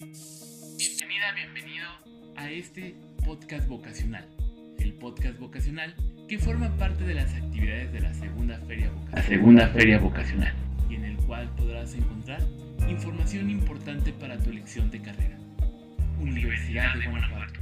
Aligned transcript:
Bienvenida, 0.00 1.34
bienvenido 1.34 1.86
a 2.34 2.50
este 2.50 2.94
podcast 3.22 3.68
vocacional. 3.68 4.26
El 4.78 4.94
podcast 4.94 5.38
vocacional 5.38 5.94
que 6.26 6.38
forma 6.38 6.74
parte 6.78 7.04
de 7.04 7.12
las 7.12 7.30
actividades 7.34 7.92
de 7.92 8.00
la 8.00 8.14
segunda 8.14 8.58
feria 8.60 8.90
vocacional. 8.90 9.26
segunda 9.26 9.68
feria 9.68 9.98
vocacional. 9.98 10.54
Y 10.88 10.94
en 10.94 11.04
el 11.04 11.16
cual 11.26 11.54
podrás 11.54 11.92
encontrar 11.94 12.40
información 12.88 13.50
importante 13.50 14.14
para 14.14 14.38
tu 14.38 14.48
elección 14.48 14.90
de 14.90 15.02
carrera. 15.02 15.38
Universidad 16.18 16.94
de 16.98 17.06
Guanajuato. 17.06 17.60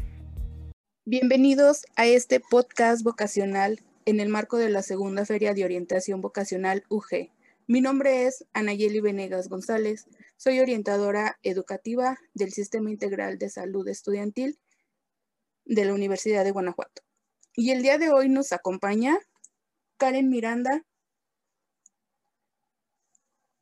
Bienvenidos 1.06 1.86
a 1.96 2.06
este 2.06 2.38
podcast 2.38 3.02
vocacional 3.02 3.80
en 4.04 4.20
el 4.20 4.28
marco 4.28 4.58
de 4.58 4.68
la 4.68 4.82
segunda 4.82 5.26
feria 5.26 5.54
de 5.54 5.64
orientación 5.64 6.20
vocacional 6.20 6.84
UG. 6.88 7.30
Mi 7.66 7.80
nombre 7.80 8.26
es 8.26 8.44
Anayeli 8.52 9.00
Venegas 9.00 9.48
González, 9.48 10.06
soy 10.38 10.60
orientadora 10.60 11.36
educativa 11.42 12.16
del 12.32 12.52
Sistema 12.52 12.90
Integral 12.90 13.38
de 13.38 13.50
Salud 13.50 13.86
Estudiantil 13.88 14.58
de 15.64 15.84
la 15.84 15.92
Universidad 15.92 16.44
de 16.44 16.52
Guanajuato. 16.52 17.02
Y 17.54 17.72
el 17.72 17.82
día 17.82 17.98
de 17.98 18.10
hoy 18.10 18.28
nos 18.28 18.52
acompaña 18.52 19.18
Karen 19.96 20.30
Miranda, 20.30 20.86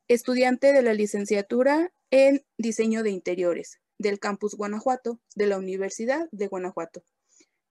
estudiante 0.07 0.71
de 0.71 0.83
la 0.83 0.93
licenciatura 0.93 1.91
en 2.11 2.45
Diseño 2.59 3.01
de 3.01 3.09
Interiores 3.09 3.79
del 3.97 4.19
Campus 4.19 4.53
Guanajuato 4.53 5.19
de 5.35 5.47
la 5.47 5.57
Universidad 5.57 6.29
de 6.31 6.45
Guanajuato, 6.45 7.03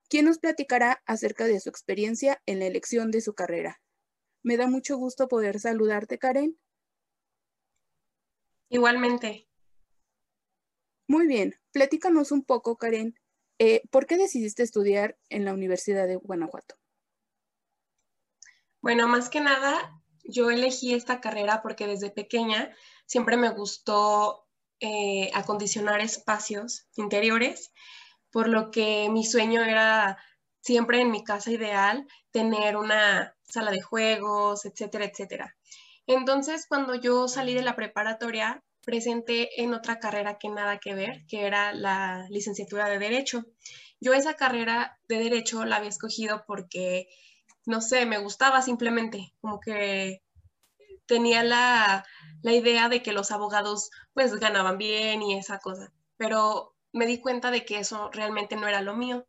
quien 0.09 0.25
nos 0.25 0.39
platicará 0.39 1.01
acerca 1.07 1.45
de 1.45 1.61
su 1.61 1.69
experiencia 1.69 2.43
en 2.45 2.59
la 2.59 2.67
elección 2.67 3.13
de 3.13 3.21
su 3.21 3.35
carrera. 3.35 3.81
Me 4.43 4.57
da 4.57 4.67
mucho 4.67 4.97
gusto 4.97 5.29
poder 5.29 5.61
saludarte, 5.61 6.19
Karen. 6.19 6.59
Igualmente. 8.69 9.49
Muy 11.09 11.27
bien, 11.27 11.55
platícanos 11.73 12.33
un 12.33 12.45
poco, 12.45 12.77
Karen. 12.77 13.19
Eh, 13.59 13.83
¿Por 13.91 14.07
qué 14.07 14.17
decidiste 14.17 14.63
estudiar 14.63 15.17
en 15.31 15.45
la 15.45 15.55
Universidad 15.55 16.07
de 16.07 16.17
Guanajuato? 16.17 16.75
Bueno, 18.83 19.09
más 19.09 19.31
que 19.31 19.41
nada, 19.41 20.01
yo 20.25 20.51
elegí 20.51 20.95
esta 20.95 21.21
carrera 21.21 21.63
porque 21.63 21.87
desde 21.87 22.11
pequeña 22.11 22.75
siempre 23.07 23.37
me 23.37 23.51
gustó 23.51 24.47
eh, 24.81 25.31
acondicionar 25.33 26.01
espacios 26.01 26.89
interiores, 26.97 27.73
por 28.31 28.49
lo 28.49 28.71
que 28.71 29.09
mi 29.11 29.25
sueño 29.25 29.63
era 29.65 30.19
siempre 30.61 31.01
en 31.01 31.11
mi 31.11 31.25
casa 31.25 31.51
ideal 31.51 32.07
tener 32.31 32.77
una 32.77 33.35
sala 33.43 33.71
de 33.71 33.81
juegos, 33.81 34.67
etcétera, 34.67 35.07
etcétera. 35.07 35.56
Entonces, 36.07 36.67
cuando 36.69 36.95
yo 36.95 37.29
salí 37.29 37.55
de 37.55 37.63
la 37.63 37.77
preparatoria, 37.77 38.63
presenté 38.85 39.61
en 39.63 39.75
otra 39.75 39.99
carrera 39.99 40.39
que 40.39 40.49
nada 40.49 40.79
que 40.79 40.95
ver, 40.95 41.25
que 41.29 41.47
era 41.47 41.73
la 41.73 42.27
licenciatura 42.31 42.89
de 42.89 42.99
Derecho. 42.99 43.45
Yo 44.01 44.15
esa 44.15 44.35
carrera 44.35 44.99
de 45.09 45.19
Derecho 45.19 45.65
la 45.65 45.77
había 45.77 45.89
escogido 45.89 46.45
porque, 46.47 47.09
no 47.67 47.81
sé, 47.81 48.07
me 48.07 48.19
gustaba 48.19 48.63
simplemente, 48.63 49.35
como 49.41 49.59
que 49.59 50.23
tenía 51.07 51.43
la, 51.43 52.05
la 52.43 52.53
idea 52.53 52.89
de 52.89 53.03
que 53.03 53.13
los 53.13 53.31
abogados 53.31 53.91
pues 54.13 54.35
ganaban 54.37 54.79
bien 54.79 55.23
y 55.23 55.39
esa 55.39 55.59
cosa, 55.59 55.93
pero 56.17 56.75
me 56.93 57.07
di 57.07 57.21
cuenta 57.21 57.51
de 57.51 57.65
que 57.65 57.79
eso 57.79 58.11
realmente 58.13 58.57
no 58.57 58.69
era 58.69 58.83
lo 58.83 58.97
mío. 58.97 59.27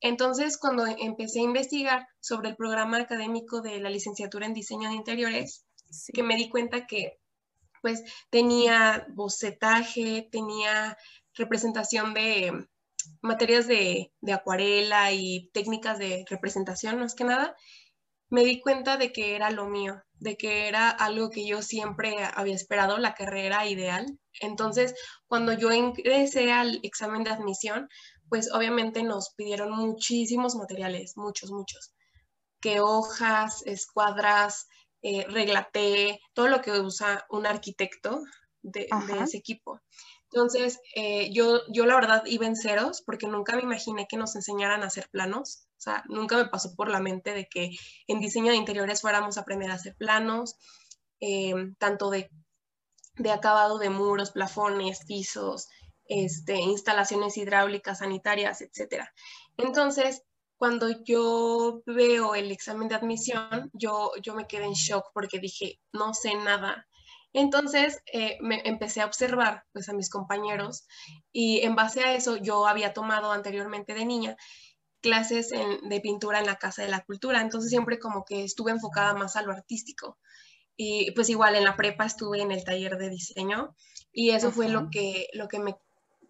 Entonces, 0.00 0.58
cuando 0.58 0.86
empecé 0.86 1.40
a 1.40 1.44
investigar 1.44 2.06
sobre 2.20 2.50
el 2.50 2.56
programa 2.56 2.98
académico 2.98 3.60
de 3.62 3.80
la 3.80 3.90
licenciatura 3.90 4.46
en 4.46 4.54
diseño 4.54 4.88
de 4.88 4.96
interiores, 4.96 5.65
que 6.12 6.22
me 6.22 6.36
di 6.36 6.48
cuenta 6.48 6.86
que 6.86 7.18
pues 7.82 8.02
tenía 8.30 9.06
bocetaje, 9.10 10.28
tenía 10.32 10.96
representación 11.34 12.14
de 12.14 12.66
materias 13.22 13.66
de, 13.66 14.12
de, 14.20 14.32
acuarela 14.32 15.12
y 15.12 15.50
técnicas 15.52 15.98
de 15.98 16.24
representación, 16.28 16.98
más 16.98 17.14
que 17.14 17.24
nada, 17.24 17.54
me 18.28 18.44
di 18.44 18.60
cuenta 18.60 18.96
de 18.96 19.12
que 19.12 19.36
era 19.36 19.50
lo 19.50 19.66
mío, 19.66 20.02
de 20.14 20.36
que 20.36 20.68
era 20.68 20.90
algo 20.90 21.30
que 21.30 21.46
yo 21.46 21.62
siempre 21.62 22.16
había 22.34 22.54
esperado, 22.54 22.98
la 22.98 23.14
carrera 23.14 23.66
ideal. 23.66 24.18
Entonces, 24.40 24.94
cuando 25.28 25.52
yo 25.52 25.72
ingresé 25.72 26.50
al 26.52 26.80
examen 26.82 27.22
de 27.24 27.30
admisión, 27.30 27.88
pues 28.28 28.52
obviamente 28.52 29.02
nos 29.02 29.30
pidieron 29.34 29.70
muchísimos 29.70 30.56
materiales, 30.56 31.16
muchos, 31.16 31.50
muchos, 31.52 31.94
que 32.60 32.80
hojas, 32.80 33.62
escuadras, 33.66 34.66
eh, 35.08 36.18
todo 36.34 36.48
lo 36.48 36.60
que 36.60 36.72
usa 36.72 37.24
un 37.30 37.46
arquitecto 37.46 38.22
de, 38.62 38.88
ese 39.22 39.36
equipo. 39.36 39.80
Entonces, 40.32 40.80
eh, 40.96 41.30
yo, 41.32 41.60
yo 41.68 41.86
la 41.86 41.94
verdad 41.94 42.24
iba 42.26 42.46
en 42.46 42.56
ceros 42.56 43.02
porque 43.02 43.28
nunca 43.28 43.54
me 43.54 43.62
imaginé 43.62 44.06
que 44.08 44.16
nos 44.16 44.34
enseñaran 44.34 44.82
a 44.82 44.86
hacer 44.86 45.08
planos. 45.08 45.68
O 45.78 45.80
sea, 45.80 46.02
nunca 46.08 46.36
me 46.36 46.46
pasó 46.46 46.74
por 46.74 46.90
la 46.90 46.98
mente 46.98 47.32
de 47.32 47.46
que 47.46 47.70
en 48.08 48.20
diseño 48.20 48.50
de 48.50 48.56
interiores 48.56 49.00
fuéramos 49.00 49.38
a 49.38 49.42
aprender 49.42 49.70
a 49.70 49.74
hacer 49.74 49.94
planos, 49.96 50.56
eh, 51.20 51.54
tanto 51.78 52.10
de, 52.10 52.28
de 53.14 53.30
acabado 53.30 53.78
de 53.78 53.90
muros, 53.90 54.32
plafones, 54.32 55.04
pisos, 55.06 55.68
este, 56.08 56.56
instalaciones 56.56 57.36
hidráulicas, 57.36 57.98
sanitarias, 57.98 58.60
etc. 58.60 59.04
Entonces, 59.56 60.22
cuando 60.58 60.88
yo 61.04 61.82
veo 61.86 62.34
el 62.34 62.50
examen 62.50 62.88
de 62.88 62.94
admisión, 62.94 63.70
yo, 63.72 64.12
yo 64.22 64.34
me 64.34 64.46
quedé 64.46 64.64
en 64.64 64.72
shock 64.72 65.10
porque 65.12 65.38
dije, 65.38 65.78
no 65.92 66.14
sé 66.14 66.34
nada. 66.34 66.86
Entonces 67.32 67.98
eh, 68.12 68.38
me 68.40 68.62
empecé 68.64 69.02
a 69.02 69.06
observar 69.06 69.64
pues, 69.72 69.88
a 69.88 69.92
mis 69.92 70.08
compañeros 70.08 70.86
y 71.32 71.60
en 71.60 71.76
base 71.76 72.00
a 72.02 72.14
eso 72.14 72.36
yo 72.36 72.66
había 72.66 72.94
tomado 72.94 73.30
anteriormente 73.30 73.92
de 73.94 74.06
niña 74.06 74.36
clases 75.02 75.50
de 75.50 76.00
pintura 76.00 76.40
en 76.40 76.46
la 76.46 76.56
Casa 76.56 76.82
de 76.82 76.88
la 76.88 77.04
Cultura, 77.04 77.40
entonces 77.40 77.70
siempre 77.70 78.00
como 78.00 78.24
que 78.24 78.42
estuve 78.42 78.72
enfocada 78.72 79.14
más 79.14 79.36
a 79.36 79.42
lo 79.42 79.52
artístico. 79.52 80.18
Y 80.76 81.12
pues 81.12 81.28
igual 81.28 81.54
en 81.54 81.64
la 81.64 81.76
prepa 81.76 82.04
estuve 82.04 82.40
en 82.40 82.50
el 82.50 82.64
taller 82.64 82.98
de 82.98 83.08
diseño 83.08 83.76
y 84.12 84.30
eso 84.30 84.50
fue 84.50 84.68
lo 84.68 84.90
que, 84.90 85.28
lo 85.32 85.46
que 85.46 85.60
me 85.60 85.76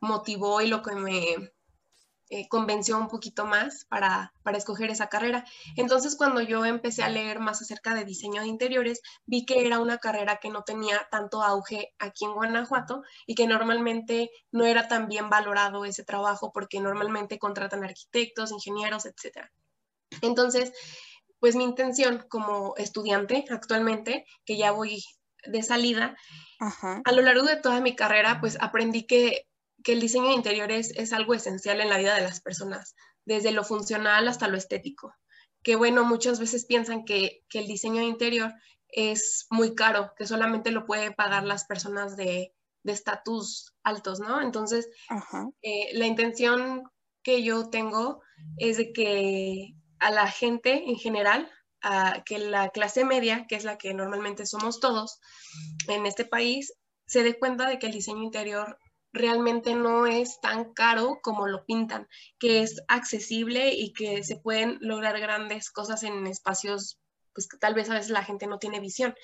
motivó 0.01 0.61
y 0.61 0.67
lo 0.67 0.83
que 0.83 0.95
me 0.95 1.53
eh, 2.29 2.49
convenció 2.49 2.99
un 2.99 3.07
poquito 3.07 3.47
más 3.47 3.85
para, 3.85 4.33
para 4.43 4.59
escoger 4.59 4.91
esa 4.91 5.09
carrera. 5.09 5.45
Entonces, 5.77 6.17
cuando 6.17 6.41
yo 6.41 6.65
empecé 6.65 7.05
a 7.05 7.09
leer 7.09 7.39
más 7.39 7.63
acerca 7.63 7.95
de 7.95 8.05
diseño 8.05 8.43
de 8.43 8.49
interiores, 8.49 9.01
vi 9.27 9.45
que 9.45 9.65
era 9.65 9.79
una 9.79 9.99
carrera 9.99 10.39
que 10.39 10.51
no 10.51 10.65
tenía 10.65 11.07
tanto 11.11 11.43
auge 11.43 11.95
aquí 11.99 12.25
en 12.25 12.35
Guanajuato 12.35 13.03
y 13.27 13.37
que 13.37 13.47
normalmente 13.47 14.31
no 14.51 14.65
era 14.65 14.89
tan 14.89 15.07
bien 15.09 15.31
valorado 15.31 15.85
ese 15.85 16.05
trabajo 16.05 16.51
porque 16.53 16.81
normalmente 16.81 17.39
contratan 17.39 17.85
arquitectos, 17.85 18.51
ingenieros, 18.51 19.07
etc. 19.07 19.49
Entonces, 20.21 20.73
pues 21.39 21.55
mi 21.55 21.65
intención 21.65 22.25
como 22.29 22.75
estudiante 22.77 23.45
actualmente, 23.51 24.27
que 24.45 24.57
ya 24.57 24.73
voy 24.73 25.05
de 25.45 25.63
salida, 25.63 26.17
a 26.59 27.13
lo 27.13 27.23
largo 27.23 27.45
de 27.45 27.57
toda 27.57 27.81
mi 27.81 27.95
carrera, 27.95 28.41
pues 28.41 28.59
aprendí 28.61 29.07
que 29.07 29.47
que 29.87 29.93
el 29.93 30.01
diseño 30.01 30.31
de 30.31 30.35
interiores 30.35 30.93
es 30.97 31.13
algo 31.13 31.33
esencial 31.33 31.81
en 31.81 31.89
la 31.89 31.99
vida 31.99 32.17
de 32.17 32.23
las 32.23 32.41
personas, 32.41 32.97
desde 33.25 33.53
lo 33.53 33.63
funcional 33.63 34.27
hasta 34.27 34.49
lo 34.49 34.57
estético. 34.57 35.15
Que 35.63 35.77
bueno, 35.77 36.05
muchas 36.05 36.41
veces 36.41 36.67
piensan 36.67 37.05
que, 37.05 37.45
el 37.53 37.69
diseño 37.69 38.01
de 38.01 38.09
interior 38.09 38.53
es 38.89 39.47
muy 39.49 39.77
caro, 39.77 40.11
que 40.19 40.27
solamente 40.27 40.73
lo 40.73 40.87
pueden 40.87 41.15
pagar 41.15 41.45
las 41.45 41.67
personas 41.67 42.17
de 42.17 42.53
estatus 42.83 43.77
altos, 43.85 44.19
¿no? 44.19 44.43
Entonces, 44.43 44.89
eh, 45.63 45.91
la 45.93 46.07
intención 46.07 46.83
que 47.23 47.45
yo 47.45 47.71
tengo 47.71 48.21
es 48.57 48.79
de 48.79 48.93
que 48.93 49.77
a 50.01 50.11
la 50.11 50.27
gente 50.27 50.83
en 50.91 50.97
general, 50.97 51.49
a 51.81 52.25
que 52.27 52.41
la 52.41 52.71
clase 52.71 53.05
media, 53.05 53.47
que 53.49 53.55
es 53.55 53.63
la 53.63 53.79
que 53.79 53.95
normalmente 53.95 54.47
somos 54.47 54.81
todos 54.81 55.21
en 55.87 56.07
este 56.07 56.25
país, 56.25 56.75
se 57.07 57.23
dé 57.23 57.39
cuenta 57.39 57.69
de 57.69 57.79
que 57.79 57.87
el 57.87 57.93
diseño 57.93 58.25
interior 58.25 58.79
realmente 59.17 59.75
no 59.75 60.07
es 60.07 60.41
tan 60.41 60.73
caro 60.73 61.19
como 61.23 61.49
lo 61.49 61.65
pintan, 61.65 62.09
que 62.39 62.63
es 62.63 62.83
accesible 62.89 63.73
y 63.75 63.93
que 63.93 64.23
se 64.23 64.37
pueden 64.37 64.79
lograr 64.81 65.19
grandes 65.21 65.71
cosas 65.71 66.03
en 66.03 66.27
espacios 66.27 66.99
pues 67.37 67.49
que 67.49 67.59
tal 67.59 67.75
vez 67.75 67.91
a 67.91 67.95
veces 67.95 68.11
la 68.11 68.25
gente 68.25 68.47
no 68.47 68.59
tiene 68.59 68.81
visión. 68.81 69.15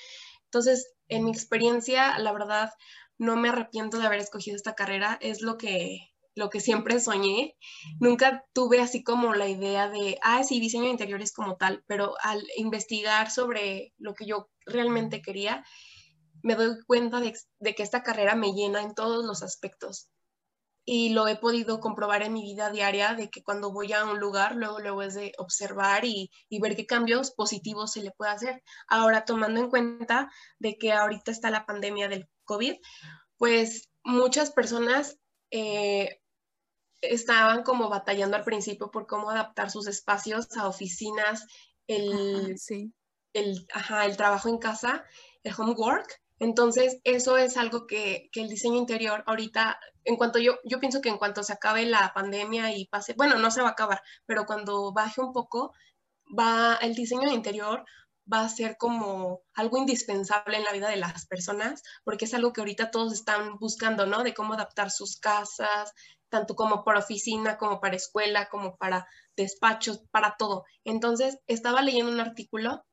Entonces, 0.45 0.93
en 1.09 1.25
mi 1.25 1.31
experiencia, 1.31 2.19
la 2.19 2.33
verdad, 2.33 2.71
no 3.17 3.37
me 3.37 3.49
arrepiento 3.49 3.99
de 3.99 4.07
haber 4.07 4.21
escogido 4.21 4.55
esta 4.55 4.75
carrera, 4.75 5.19
es 5.23 5.41
lo 5.41 5.57
que 5.57 6.13
lo 6.35 6.51
que 6.51 6.61
siempre 6.61 6.99
soñé. 7.01 7.57
Nunca 8.01 8.45
tuve 8.53 8.81
así 8.81 9.03
como 9.03 9.35
la 9.35 9.49
idea 9.49 9.89
de, 9.89 10.19
ah, 10.23 10.43
sí, 10.45 10.61
diseño 10.61 10.85
de 10.85 10.91
interiores 10.91 11.33
como 11.33 11.57
tal, 11.57 11.85
pero 11.87 12.15
al 12.23 12.43
investigar 12.57 13.31
sobre 13.31 13.93
lo 13.99 14.15
que 14.15 14.27
yo 14.27 14.49
realmente 14.65 15.21
quería, 15.21 15.65
me 16.43 16.55
doy 16.55 16.83
cuenta 16.87 17.21
de, 17.21 17.75
que 17.75 17.83
esta 17.83 18.03
carrera 18.03 18.35
me 18.35 18.53
llena 18.53 18.83
en 18.83 18.95
todos 18.95 19.25
los 19.25 19.43
aspectos. 19.43 20.09
Y 20.85 21.11
lo 21.11 21.29
he 21.29 21.37
podido 21.37 21.79
comprobar 21.79 22.23
en 22.23 22.33
mi 22.33 22.43
vida 22.43 22.71
diaria, 22.71 23.15
de 23.15 23.31
que 23.31 23.43
cuando 23.43 23.73
voy 23.73 23.93
a 23.93 24.05
un 24.05 24.19
lugar, 24.19 24.57
luego, 24.57 24.81
luego 24.81 25.03
es 25.03 25.15
de 25.15 25.33
observar 25.39 26.05
y, 26.05 26.31
ver 26.61 26.75
qué 26.75 26.87
cambios 26.87 27.31
positivos 27.31 27.93
se 27.93 28.03
le 28.03 28.11
puede 28.11 28.33
hacer. 28.33 28.63
Ahora, 28.89 29.25
tomando 29.25 29.61
en 29.61 29.71
cuenta 29.71 30.31
de 30.59 30.77
que 30.79 30.93
ahorita 30.93 31.31
está 31.31 31.51
la 31.51 31.67
pandemia 31.67 32.09
del 32.09 32.29
COVID, 32.45 32.75
pues 33.37 33.91
muchas 34.03 34.51
personas 34.51 35.19
eh, 35.53 36.21
estaban 37.01 37.63
como 37.63 37.89
batallando 37.89 38.37
al 38.37 38.45
principio 38.45 38.91
por 38.91 39.07
cómo 39.07 39.31
adaptar 39.31 39.71
sus 39.71 39.87
espacios 39.87 40.57
a 40.57 40.67
oficinas, 40.69 41.47
el, 41.87 42.57
el, 43.33 43.67
el 44.05 44.17
trabajo 44.17 44.49
en 44.49 44.59
casa, 44.59 45.05
el 45.43 45.53
homework. 45.57 46.22
Entonces, 46.43 46.99
eso 47.05 47.37
es 47.37 47.57
algo 47.57 47.87
que, 47.87 48.29
el 48.35 48.49
diseño 48.49 48.77
interior 48.77 49.23
ahorita, 49.29 49.79
en 50.03 50.17
cuanto 50.17 50.41
yo, 50.41 50.59
yo 50.65 50.81
pienso 50.81 51.01
que 51.01 51.09
en 51.09 51.17
cuanto 51.17 51.45
se 51.45 51.53
acabe 51.53 51.87
la 51.87 52.13
pandemia 52.13 52.77
y 52.77 52.87
pase, 52.87 53.15
bueno, 53.17 53.39
no 53.39 53.53
se 53.53 53.63
va 53.63 53.69
a 53.69 53.73
acabar, 53.73 54.03
pero 54.27 54.45
cuando 54.45 54.93
baje 54.93 55.21
un 55.21 55.33
poco, 55.33 55.73
va 56.37 56.79
el 56.83 56.97
diseño 56.97 57.31
interior 57.33 57.85
va 58.33 58.41
a 58.45 58.49
ser 58.49 58.77
como 58.77 59.43
algo 59.55 59.79
indispensable 59.79 60.57
en 60.57 60.65
la 60.65 60.73
vida 60.73 60.89
de 60.89 60.97
las 60.97 61.27
personas, 61.27 61.85
porque 62.03 62.25
es 62.25 62.35
algo 62.35 62.53
que 62.53 62.61
ahorita 62.61 62.91
todos 62.91 63.13
están 63.13 63.59
buscando, 63.59 64.07
¿no? 64.07 64.25
De 64.25 64.35
cómo 64.35 64.55
adaptar 64.55 64.91
sus 64.91 65.21
casas, 65.21 65.93
tanto 66.29 66.57
como 66.57 66.83
para 66.83 66.99
oficina, 66.99 67.57
como 67.57 67.81
para 67.81 67.95
escuela, 67.95 68.49
como 68.49 68.77
para 68.79 69.07
despachos, 69.37 70.01
para 70.11 70.35
todo. 70.37 70.65
Entonces, 70.83 71.39
estaba 71.47 71.83
leyendo 71.83 72.11
un 72.11 72.19
artículo 72.19 72.85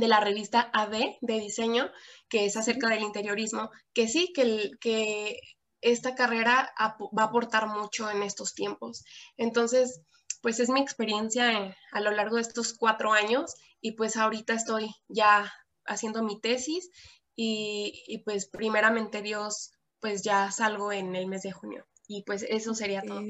de 0.00 0.08
la 0.08 0.20
revista 0.20 0.70
AD 0.72 1.16
de 1.20 1.40
diseño, 1.40 1.90
que 2.28 2.46
es 2.46 2.56
acerca 2.56 2.88
del 2.88 3.02
interiorismo, 3.02 3.70
que 3.92 4.08
sí, 4.08 4.32
que, 4.34 4.70
que 4.80 5.40
esta 5.80 6.14
carrera 6.14 6.72
va 6.78 7.22
a 7.22 7.26
aportar 7.26 7.68
mucho 7.68 8.10
en 8.10 8.22
estos 8.22 8.54
tiempos. 8.54 9.04
Entonces, 9.36 10.02
pues 10.42 10.60
es 10.60 10.68
mi 10.68 10.80
experiencia 10.80 11.76
a 11.92 12.00
lo 12.00 12.10
largo 12.10 12.36
de 12.36 12.42
estos 12.42 12.74
cuatro 12.74 13.12
años 13.12 13.54
y 13.80 13.92
pues 13.92 14.16
ahorita 14.16 14.54
estoy 14.54 14.90
ya 15.08 15.52
haciendo 15.84 16.22
mi 16.22 16.40
tesis 16.40 16.90
y, 17.34 18.22
pues 18.24 18.48
primeramente 18.48 19.22
Dios, 19.22 19.72
pues 20.00 20.22
ya 20.22 20.50
salgo 20.50 20.92
en 20.92 21.14
el 21.14 21.26
mes 21.26 21.42
de 21.42 21.52
junio 21.52 21.86
y 22.08 22.24
pues 22.24 22.44
eso 22.48 22.74
sería 22.74 23.02
todo. 23.02 23.22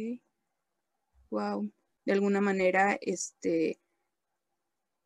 Wow, 1.31 1.70
de 2.06 2.12
alguna 2.12 2.41
manera, 2.41 2.99
este, 3.03 3.79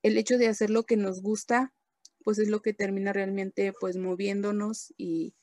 el 0.02 0.18
hecho 0.18 0.38
de 0.38 0.48
hacer 0.48 0.70
lo 0.70 0.84
que 0.84 0.96
nos 0.96 1.22
gusta, 1.22 1.72
pues 2.24 2.38
es 2.38 2.48
lo 2.48 2.62
que 2.62 2.72
termina 2.72 3.12
realmente 3.12 3.72
pues 3.78 3.96
moviéndonos 3.96 4.92
y, 4.96 5.34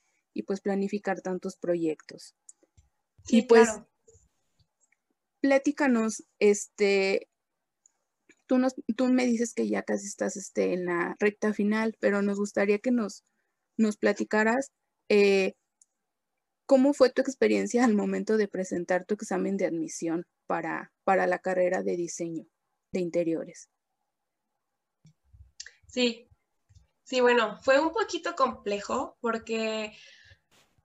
pues 0.47 0.61
planificar 0.61 1.19
tantos 1.21 1.57
proyectos. 1.57 2.33
y 3.27 3.41
pues, 3.41 3.69
platícanos, 5.41 6.23
este, 6.39 7.27
tú, 8.45 8.57
nos, 8.57 8.75
tú 8.95 9.07
me 9.07 9.25
dices 9.25 9.53
que 9.53 9.67
ya 9.67 9.83
casi 9.83 10.07
estás 10.07 10.37
este, 10.37 10.73
en 10.73 10.85
la 10.85 11.17
recta 11.19 11.53
final, 11.53 11.97
pero 11.99 12.21
nos 12.21 12.37
gustaría 12.37 12.79
que 12.79 12.91
nos, 12.91 13.25
nos 13.77 13.97
platicaras 13.97 14.71
eh, 15.09 15.55
cómo 16.65 16.93
fue 16.93 17.09
tu 17.09 17.21
experiencia 17.21 17.83
al 17.83 17.95
momento 17.95 18.37
de 18.37 18.47
presentar 18.47 19.05
tu 19.05 19.15
examen 19.15 19.57
de 19.57 19.65
admisión 19.65 20.25
para, 20.47 20.93
para 21.03 21.27
la 21.27 21.39
carrera 21.39 21.83
de 21.83 21.97
diseño 21.97 22.45
de 22.93 23.01
interiores. 23.01 23.69
Sí, 25.89 26.29
sí, 27.03 27.19
bueno, 27.19 27.57
fue 27.61 27.79
un 27.79 27.91
poquito 27.91 28.35
complejo 28.35 29.17
porque 29.21 29.97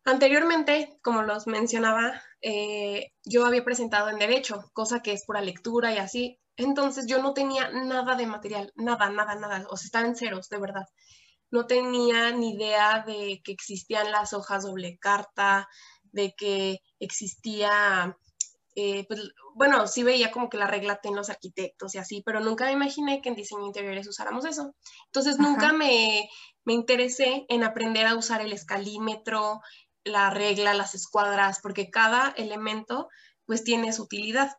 anteriormente, 0.05 0.99
como 1.03 1.23
los 1.23 1.47
mencionaba, 1.47 2.23
eh, 2.41 3.13
yo 3.25 3.45
había 3.45 3.65
presentado 3.65 4.09
en 4.09 4.19
derecho, 4.19 4.71
cosa 4.73 5.01
que 5.03 5.13
es 5.13 5.25
pura 5.27 5.43
lectura 5.43 5.93
y 5.93 5.99
así, 5.99 6.41
entonces 6.57 7.07
yo 7.07 7.21
no 7.23 7.35
tenía 7.35 7.71
nada 7.71 8.17
de 8.17 8.27
material, 8.27 8.73
nada, 8.77 9.11
nada, 9.11 9.35
nada, 9.35 9.67
o 9.71 9.77
sea, 9.77 9.87
estaba 9.87 10.07
en 10.07 10.17
ceros, 10.17 10.49
de 10.49 10.59
verdad. 10.59 10.87
No 11.51 11.67
tenía 11.67 12.31
ni 12.33 12.55
idea 12.55 13.05
de 13.07 13.43
que 13.45 13.53
existían 13.53 14.11
las 14.11 14.33
hojas 14.33 14.65
doble 14.65 14.99
carta, 14.99 15.69
de 16.05 16.35
que 16.35 16.81
existía, 16.99 18.17
eh, 18.75 19.05
pues, 19.07 19.21
bueno, 19.55 19.87
sí 19.87 20.03
veía 20.03 20.31
como 20.31 20.49
que 20.49 20.57
la 20.57 20.67
regla 20.67 20.99
en 21.03 21.15
los 21.15 21.31
arquitectos 21.31 21.95
y 21.95 21.99
así, 21.99 22.23
pero 22.25 22.41
nunca 22.41 22.67
me 22.67 22.73
imaginé 22.73 23.23
que 23.23 23.29
en 23.29 23.37
diseño 23.37 23.67
interiores 23.67 24.09
usáramos 24.09 24.45
eso. 24.45 24.75
Entonces 25.07 25.39
nunca 25.39 25.73
me, 25.73 26.29
me 26.65 26.73
interesé 26.73 27.47
en 27.49 27.63
aprender 27.63 28.07
a 28.07 28.17
usar 28.17 28.41
el 28.41 28.53
escalímetro, 28.53 29.61
la 30.05 30.31
regla, 30.31 30.75
las 30.75 30.95
escuadras, 30.95 31.61
porque 31.61 31.91
cada 31.91 32.31
elemento 32.37 33.09
pues 33.47 33.63
tiene 33.65 33.93
su 33.93 34.05
utilidad. 34.05 34.57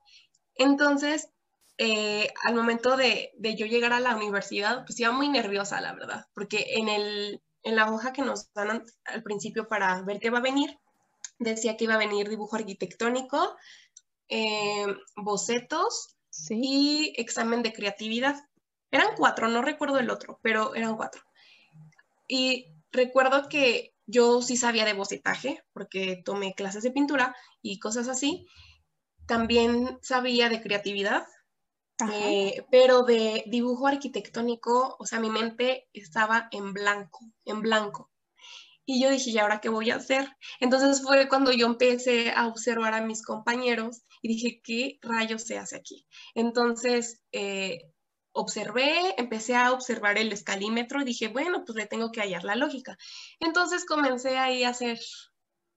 Entonces, 0.55 1.29
eh, 1.77 2.31
al 2.43 2.55
momento 2.55 2.95
de, 2.95 3.33
yo 3.57 3.65
llegar 3.65 3.91
a 3.91 3.99
la 3.99 4.15
universidad, 4.15 4.85
pues 4.85 4.99
iba 4.99 5.11
muy 5.11 5.27
nerviosa, 5.29 5.81
la 5.81 5.93
verdad, 5.93 6.25
porque 6.33 6.65
en, 6.77 6.87
el, 6.87 7.41
en 7.63 7.75
la 7.75 7.91
hoja 7.91 8.13
que 8.13 8.21
nos 8.21 8.51
dan 8.53 8.83
al 9.03 9.23
principio 9.23 9.67
para 9.67 10.01
ver 10.03 10.19
qué 10.19 10.29
va 10.29 10.37
a 10.37 10.41
venir, 10.41 10.79
decía 11.37 11.75
que 11.75 11.83
iba 11.83 11.95
a 11.95 11.99
venir 11.99 12.29
dibujo 12.29 12.55
arquitectónico, 12.55 13.57
eh, 14.29 14.85
bocetos 15.15 16.15
y 16.49 17.13
examen 17.17 17.63
de 17.63 17.73
creatividad. 17.73 18.35
Eran 18.91 19.15
cuatro, 19.17 19.47
no 19.47 19.61
recuerdo 19.61 19.99
el 19.99 20.09
otro, 20.09 20.39
pero 20.41 20.75
eran 20.75 20.95
cuatro. 20.95 21.21
Y 22.27 22.67
recuerdo 22.91 23.49
que 23.49 23.93
yo 24.07 24.41
sí 24.41 24.57
sabía 24.57 24.85
de 24.85 24.93
bocetaje, 24.93 25.63
porque 25.73 26.21
tomé 26.23 26.53
clases 26.53 26.83
de 26.83 26.91
pintura 26.91 27.35
y 27.61 27.79
cosas 27.79 28.07
así. 28.07 28.47
También 29.25 29.97
sabía 30.01 30.49
de 30.49 30.61
creatividad, 30.61 31.25
eh, 32.13 32.63
pero 32.69 33.03
de 33.03 33.43
dibujo 33.47 33.87
arquitectónico, 33.87 34.95
o 34.99 35.05
sea, 35.05 35.19
mi 35.19 35.29
mente 35.29 35.87
estaba 35.93 36.47
en 36.51 36.73
blanco, 36.73 37.19
en 37.45 37.61
blanco. 37.61 38.11
Y 38.85 39.01
yo 39.01 39.09
dije, 39.09 39.31
¿y 39.31 39.37
ahora 39.37 39.61
qué 39.61 39.69
voy 39.69 39.89
a 39.91 39.95
hacer? 39.95 40.27
Entonces 40.59 41.01
fue 41.01 41.27
cuando 41.27 41.51
yo 41.51 41.65
empecé 41.65 42.31
a 42.31 42.47
observar 42.47 42.93
a 42.93 43.01
mis 43.01 43.23
compañeros 43.23 44.03
y 44.21 44.27
dije, 44.27 44.61
¿qué 44.63 44.99
rayos 45.01 45.43
se 45.43 45.57
hace 45.57 45.75
aquí? 45.75 46.07
Entonces, 46.35 47.23
eh, 47.31 47.91
observé, 48.31 49.15
empecé 49.17 49.55
a 49.55 49.71
observar 49.71 50.17
el 50.17 50.31
escalímetro 50.31 51.01
y 51.01 51.05
dije, 51.05 51.29
bueno, 51.29 51.63
pues 51.65 51.77
le 51.77 51.87
tengo 51.87 52.11
que 52.11 52.21
hallar 52.21 52.43
la 52.43 52.55
lógica. 52.55 52.97
Entonces 53.39 53.85
comencé 53.85 54.37
ahí 54.37 54.63
a 54.63 54.69
hacer 54.69 54.99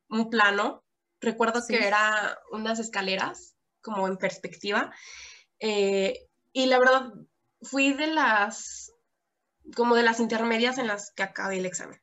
un 0.09 0.29
plano. 0.29 0.85
Recuerdo 1.21 1.63
que 1.67 1.87
era 1.87 2.39
unas 2.53 2.79
escaleras 2.79 3.55
como 3.81 4.07
en 4.07 4.19
perspectiva 4.19 4.93
eh, 5.61 6.29
y 6.53 6.67
la 6.67 6.79
verdad, 6.79 7.13
fui 7.63 7.93
de 7.93 8.09
las, 8.09 8.93
como 9.75 9.95
de 9.95 10.03
las 10.03 10.21
intermedias 10.21 10.79
en 10.79 10.87
las 10.87 11.13
que 11.13 11.23
acabé 11.23 11.59
el 11.59 11.67
examen. 11.67 12.01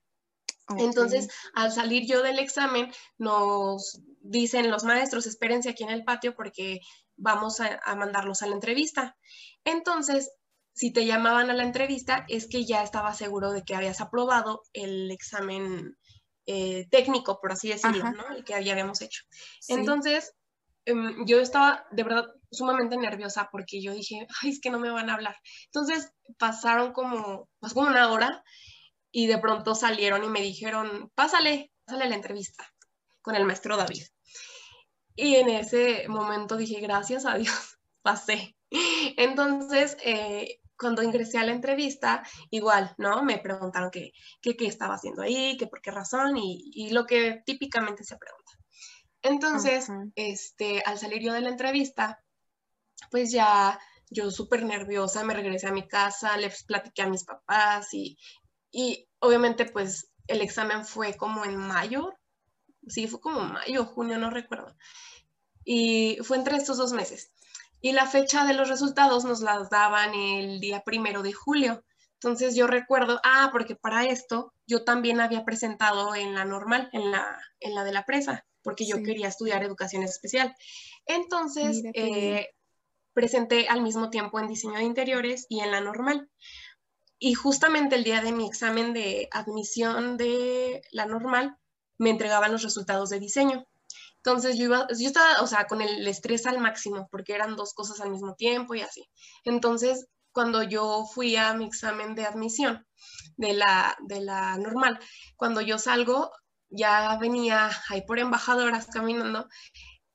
Entonces, 0.78 1.30
al 1.54 1.72
salir 1.72 2.08
yo 2.08 2.24
del 2.24 2.40
examen, 2.40 2.92
nos 3.18 4.02
dicen 4.22 4.72
los 4.72 4.84
maestros, 4.84 5.28
espérense 5.28 5.70
aquí 5.70 5.84
en 5.84 5.92
el 5.92 6.04
patio 6.04 6.36
porque 6.36 6.80
vamos 7.18 7.60
a, 7.60 7.96
mandarlos 7.96 8.42
a 8.42 8.48
la 8.48 8.56
entrevista. 8.56 9.16
Entonces, 9.64 10.32
si 10.74 10.92
te 10.92 11.06
llamaban 11.06 11.50
a 11.50 11.54
la 11.54 11.64
entrevista, 11.64 12.26
es 12.28 12.48
que 12.48 12.66
ya 12.66 12.84
estaba 12.84 13.14
seguro 13.14 13.52
de 13.52 13.64
que 13.64 13.76
habías 13.76 14.02
aprobado 14.02 14.64
el 14.74 15.12
examen 15.12 15.96
eh, 16.48 16.88
técnico, 16.90 17.40
por 17.40 17.52
así 17.52 17.70
decirlo, 17.70 18.12
¿no? 18.12 18.36
El 18.36 18.44
que 18.44 18.56
habíamos 18.56 19.02
hecho. 19.02 19.24
Entonces, 19.68 20.34
em, 20.86 21.26
yo 21.26 21.40
estaba 21.40 21.86
de 21.92 22.04
verdad 22.04 22.26
sumamente 22.52 22.98
nerviosa 22.98 23.50
porque 23.52 23.82
yo 23.82 23.94
dije, 23.94 24.28
ay, 24.42 24.50
es 24.50 24.60
que 24.60 24.70
no 24.70 24.80
me 24.80 24.90
van 24.90 25.10
a 25.10 25.14
hablar. 25.14 25.36
Entonces 25.66 26.12
pasaron 26.38 26.92
como, 26.92 27.50
pasó 27.60 27.76
como 27.76 27.88
una 27.88 28.12
hora 28.12 28.44
y 29.18 29.28
de 29.28 29.38
pronto 29.38 29.76
salieron 29.76 30.26
y 30.26 30.28
me 30.28 30.42
dijeron, 30.42 31.10
pásale, 31.16 31.72
pásale 31.86 32.10
la 32.10 32.16
entrevista 32.16 32.70
con 33.22 33.34
el 33.34 33.46
maestro 33.46 33.78
David. 33.78 34.04
Y 35.16 35.36
en 35.36 35.48
ese 35.48 36.06
momento 36.10 36.58
dije, 36.58 36.82
gracias 36.82 37.26
a 37.26 37.38
Dios, 37.38 37.80
pasé. 38.02 38.58
Entonces, 39.16 39.96
eh, 40.04 40.60
cuando 40.78 41.02
ingresé 41.02 41.38
a 41.38 41.46
la 41.46 41.54
entrevista, 41.54 42.28
igual, 42.50 42.94
¿no? 42.98 43.24
Me 43.24 43.38
preguntaron 43.38 43.90
qué, 43.90 44.12
qué, 44.42 44.58
qué 44.58 44.68
estaba 44.68 44.96
haciendo 44.96 45.22
ahí, 45.22 45.56
qué 45.56 45.68
por 45.68 45.82
qué 45.82 45.92
razón 45.92 46.36
y, 46.36 46.70
y, 46.74 46.90
lo 46.90 47.06
que 47.06 47.42
típicamente 47.46 48.04
se 48.04 48.18
pregunta. 48.18 48.52
Entonces, 49.22 49.88
este, 50.16 50.84
al 50.86 51.00
salir 51.00 51.22
yo 51.22 51.32
de 51.32 51.40
la 51.40 51.50
entrevista, 51.52 52.22
pues 53.12 53.32
ya 53.32 53.80
yo 54.10 54.30
súper 54.30 54.66
nerviosa 54.66 55.24
me 55.24 55.34
regresé 55.34 55.68
a 55.68 55.72
mi 55.72 55.88
casa, 55.88 56.36
les 56.36 56.66
platiqué 56.66 57.04
a 57.04 57.10
mis 57.10 57.24
papás 57.24 57.94
y, 57.94 58.18
y 58.76 59.08
obviamente 59.20 59.66
pues 59.66 60.12
el 60.28 60.42
examen 60.42 60.86
fue 60.86 61.16
como 61.16 61.46
en 61.46 61.56
mayo, 61.56 62.14
sí, 62.88 63.08
fue 63.08 63.22
como 63.22 63.40
mayo, 63.40 63.86
junio, 63.86 64.18
no 64.18 64.30
recuerdo. 64.30 64.76
Y 65.64 66.18
fue 66.24 66.36
entre 66.36 66.58
estos 66.58 66.78
dos 66.78 66.92
meses. 66.92 67.32
Y 67.80 67.94
la 67.94 68.06
fecha 68.06 68.46
de 68.46 68.54
los 68.54 68.68
resultados 68.68 69.24
nos 69.24 69.40
las 69.40 69.70
daban 69.70 70.14
el 70.14 70.60
día 70.60 70.84
primero 70.84 71.24
de 71.24 71.32
julio. 71.32 71.86
Entonces 72.16 72.54
yo 72.54 72.68
recuerdo, 72.68 73.22
ah, 73.24 73.48
porque 73.54 73.78
para 73.78 74.04
esto 74.04 74.54
yo 74.68 74.84
también 74.84 75.22
había 75.22 75.46
presentado 75.46 76.14
en 76.14 76.34
la 76.34 76.44
normal, 76.44 76.90
en 76.92 77.12
la, 77.12 77.40
en 77.62 77.76
la 77.76 77.86
de 77.86 77.94
la 77.94 78.04
presa, 78.04 78.46
porque 78.62 78.86
yo 78.86 79.02
quería 79.04 79.30
estudiar 79.30 79.64
educación 79.64 80.04
especial. 80.04 80.54
Entonces, 81.06 81.82
eh, 81.94 82.50
presenté 83.14 83.70
al 83.70 83.82
mismo 83.82 84.10
tiempo 84.10 84.38
en 84.38 84.48
diseño 84.48 84.80
de 84.80 84.84
interiores 84.84 85.46
y 85.48 85.62
en 85.62 85.72
la 85.72 85.80
normal. 85.80 86.30
Y 87.28 87.34
justamente 87.34 87.96
el 87.96 88.04
día 88.04 88.22
de 88.22 88.32
mi 88.32 88.46
examen 88.46 88.94
de 88.94 89.28
admisión 89.32 90.16
de 90.16 90.84
la 90.92 91.08
normal, 91.08 91.58
me 91.98 92.12
entregaban 92.12 92.52
los 92.52 92.62
resultados 92.62 93.10
de 93.10 93.20
diseño. 93.20 93.66
Entonces 94.18 94.60
yo 94.60 94.86
estaba, 94.88 95.42
o 95.42 95.48
sea, 95.48 95.66
con 95.66 95.82
el 95.82 96.08
estrés 96.08 96.46
al 96.46 96.60
máximo, 96.60 97.08
porque 97.10 97.34
eran 97.34 97.56
dos 97.56 97.74
cosas 97.74 98.00
al 98.00 98.12
mismo 98.12 98.36
tiempo 98.36 98.76
y 98.76 98.82
así. 98.82 99.10
Entonces, 99.44 100.06
cuando 100.34 100.62
yo 100.62 101.06
fui 101.16 101.36
a 101.36 101.56
mi 101.56 101.66
examen 101.66 102.14
de 102.14 102.28
admisión 102.28 102.86
de 103.38 103.54
la, 103.54 103.98
de 104.02 104.22
la 104.22 104.60
normal, 104.60 105.00
cuando 105.36 105.62
yo 105.62 105.80
salgo, 105.80 106.30
ya 106.70 107.18
venía 107.18 107.72
ahí 107.90 108.04
por 108.06 108.20
embajadoras 108.20 108.86
caminando 108.86 109.48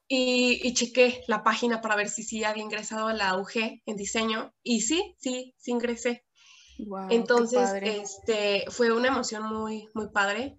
y, 0.07 0.61
y 0.63 0.75
chequé 0.75 1.25
la 1.27 1.43
página 1.43 1.81
para 1.81 1.97
ver 1.97 2.09
si 2.09 2.23
sí 2.23 2.45
había 2.45 2.63
ingresado 2.63 3.09
a 3.09 3.15
la 3.15 3.37
UG 3.37 3.83
en 3.85 3.97
diseño 3.97 4.55
y 4.63 4.83
sí, 4.83 5.17
sí, 5.19 5.57
sí 5.59 5.73
ingresé. 5.73 6.25
Entonces, 7.09 7.71
este, 7.83 8.65
fue 8.71 8.93
una 8.93 9.09
emoción 9.09 9.45
muy, 9.45 9.89
muy 9.95 10.09
padre 10.09 10.59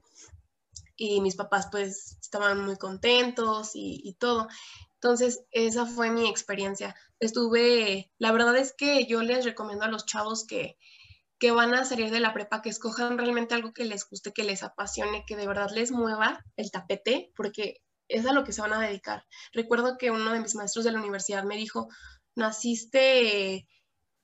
y 0.95 1.21
mis 1.21 1.35
papás 1.35 1.67
pues 1.71 2.17
estaban 2.21 2.63
muy 2.63 2.77
contentos 2.77 3.71
y, 3.75 4.01
y, 4.03 4.13
todo. 4.15 4.47
Entonces, 4.95 5.43
esa 5.51 5.85
fue 5.85 6.11
mi 6.11 6.29
experiencia. 6.29 6.95
Estuve, 7.19 8.11
la 8.19 8.31
verdad 8.31 8.55
es 8.57 8.73
que 8.73 9.05
yo 9.05 9.21
les 9.21 9.45
recomiendo 9.45 9.85
a 9.85 9.89
los 9.89 10.05
chavos 10.05 10.45
que, 10.45 10.77
que 11.39 11.49
van 11.49 11.73
a 11.73 11.85
salir 11.85 12.11
de 12.11 12.19
la 12.19 12.33
prepa, 12.33 12.61
que 12.61 12.69
escojan 12.69 13.17
realmente 13.17 13.55
algo 13.55 13.73
que 13.73 13.85
les 13.85 14.07
guste, 14.07 14.31
que 14.31 14.43
les 14.43 14.61
apasione, 14.61 15.25
que 15.25 15.35
de 15.35 15.47
verdad 15.47 15.71
les 15.73 15.91
mueva 15.91 16.45
el 16.55 16.69
tapete, 16.69 17.31
porque 17.35 17.81
es 18.07 18.27
a 18.27 18.33
lo 18.33 18.43
que 18.43 18.53
se 18.53 18.61
van 18.61 18.73
a 18.73 18.81
dedicar. 18.81 19.25
Recuerdo 19.53 19.97
que 19.97 20.11
uno 20.11 20.31
de 20.31 20.39
mis 20.39 20.53
maestros 20.53 20.85
de 20.85 20.91
la 20.91 20.99
universidad 20.99 21.43
me 21.43 21.57
dijo, 21.57 21.87
naciste 22.35 23.67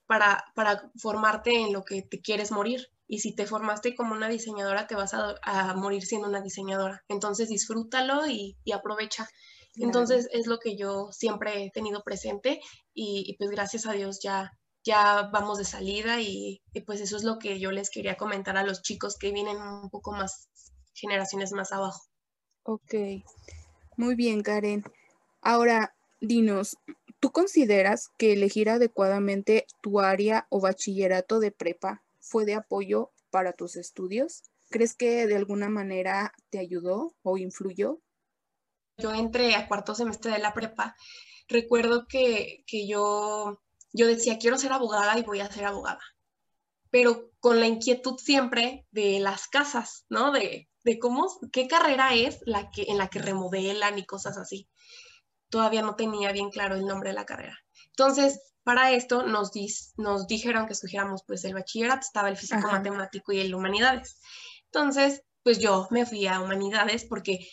para, 0.07 0.45
para 0.55 0.91
formarte 0.97 1.53
en 1.55 1.73
lo 1.73 1.83
que 1.83 2.01
te 2.01 2.21
quieres 2.21 2.51
morir. 2.51 2.87
Y 3.07 3.19
si 3.19 3.35
te 3.35 3.45
formaste 3.45 3.95
como 3.95 4.13
una 4.13 4.27
diseñadora, 4.27 4.87
te 4.87 4.95
vas 4.95 5.13
a, 5.13 5.73
morir 5.75 6.05
siendo 6.05 6.27
una 6.27 6.41
diseñadora. 6.41 7.03
Entonces 7.07 7.49
disfrútalo 7.49 8.27
y, 8.27 8.57
aprovecha. 8.73 9.29
Entonces 9.75 10.27
es 10.31 10.47
lo 10.47 10.57
que 10.57 10.75
yo 10.75 11.11
siempre 11.11 11.63
he 11.63 11.71
tenido 11.71 12.03
presente 12.03 12.59
y, 12.93 13.23
y 13.27 13.37
pues 13.37 13.51
gracias 13.51 13.85
a 13.85 13.93
Dios 13.93 14.19
ya 14.21 14.51
ya 14.87 15.29
vamos 15.33 15.57
de 15.57 15.65
salida 15.65 16.21
y, 16.21 16.61
pues 16.85 17.01
eso 17.01 17.17
es 17.17 17.23
lo 17.23 17.37
que 17.39 17.59
yo 17.59 17.71
les 17.71 17.89
quería 17.89 18.15
comentar 18.15 18.57
a 18.57 18.63
los 18.63 18.81
chicos 18.81 19.17
que 19.17 19.33
vienen 19.33 19.57
un 19.57 19.89
poco 19.89 20.13
más 20.13 20.47
generaciones 20.93 21.51
más 21.51 21.73
abajo. 21.73 22.01
Ok, 22.63 22.93
muy 23.97 24.15
bien 24.15 24.41
Karen. 24.41 24.85
Ahora, 25.41 25.93
dinos, 26.21 26.77
¿tú 27.19 27.31
consideras 27.31 28.09
que 28.17 28.33
elegir 28.33 28.69
adecuadamente 28.69 29.65
tu 29.81 29.99
área 29.99 30.47
o 30.49 30.61
bachillerato 30.61 31.39
de 31.39 31.51
prepa 31.51 32.03
fue 32.19 32.45
de 32.45 32.55
apoyo 32.55 33.11
para 33.29 33.53
tus 33.53 33.75
estudios? 33.75 34.43
¿Crees 34.69 34.95
que 34.95 35.27
de 35.27 35.35
alguna 35.35 35.69
manera 35.69 36.33
te 36.49 36.59
ayudó 36.59 37.15
o 37.23 37.37
influyó? 37.37 38.01
Yo 38.97 39.13
entré 39.13 39.55
a 39.55 39.67
cuarto 39.67 39.95
semestre 39.95 40.31
de 40.31 40.39
la 40.39 40.53
prepa. 40.53 40.95
Recuerdo 41.47 42.07
que, 42.07 42.63
que 42.67 42.87
yo 42.87 43.61
yo 43.93 44.07
decía, 44.07 44.37
quiero 44.37 44.57
ser 44.57 44.71
abogada 44.73 45.17
y 45.17 45.23
voy 45.23 45.39
a 45.39 45.51
ser 45.51 45.65
abogada, 45.65 46.01
pero 46.89 47.31
con 47.39 47.59
la 47.59 47.67
inquietud 47.67 48.17
siempre 48.17 48.85
de 48.91 49.19
las 49.19 49.47
casas, 49.47 50.05
¿no? 50.09 50.31
De, 50.31 50.69
de 50.83 50.99
cómo, 50.99 51.27
qué 51.51 51.67
carrera 51.67 52.13
es 52.13 52.39
la 52.45 52.69
que, 52.69 52.83
en 52.83 52.97
la 52.97 53.07
que 53.09 53.19
remodelan 53.19 53.97
y 53.97 54.05
cosas 54.05 54.37
así. 54.37 54.69
Todavía 55.49 55.81
no 55.81 55.95
tenía 55.95 56.31
bien 56.31 56.49
claro 56.49 56.75
el 56.75 56.85
nombre 56.85 57.09
de 57.09 57.15
la 57.15 57.25
carrera. 57.25 57.57
Entonces, 57.87 58.39
para 58.63 58.91
esto 58.91 59.23
nos, 59.23 59.51
nos 59.97 60.27
dijeron 60.27 60.65
que 60.65 60.73
escogiéramos 60.73 61.23
pues 61.25 61.45
el 61.45 61.53
bachillerato, 61.53 62.01
estaba 62.01 62.29
el 62.29 62.37
físico 62.37 62.67
matemático 62.69 63.31
y 63.31 63.39
el 63.39 63.55
humanidades. 63.55 64.19
Entonces, 64.65 65.23
pues 65.43 65.59
yo 65.59 65.87
me 65.89 66.05
fui 66.05 66.27
a 66.27 66.41
humanidades 66.41 67.05
porque 67.05 67.47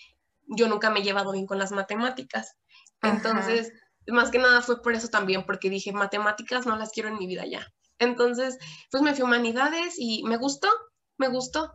yo 0.49 0.69
nunca 0.69 0.91
me 0.91 1.01
he 1.01 1.03
llevado 1.05 1.33
bien 1.33 1.47
con 1.47 1.59
las 1.59 1.71
matemáticas. 1.71 2.57
Entonces, 3.03 3.73
más 4.09 4.31
que 4.31 4.39
nada 4.39 4.61
fue 4.63 4.83
por 4.83 4.95
eso 4.95 5.09
también, 5.09 5.47
porque 5.47 5.71
dije, 5.71 5.93
matemáticas 5.93 6.67
no 6.67 6.77
las 6.77 6.91
quiero 6.91 7.09
en 7.09 7.19
mi 7.19 7.27
vida 7.27 7.47
ya. 7.47 7.73
Entonces, 7.99 8.59
pues 8.91 9.03
me 9.03 9.15
fui 9.15 9.23
a 9.23 9.27
humanidades 9.27 9.95
y 9.99 10.25
me 10.25 10.37
gustó, 10.37 10.69
me 11.17 11.29
gustó. 11.29 11.73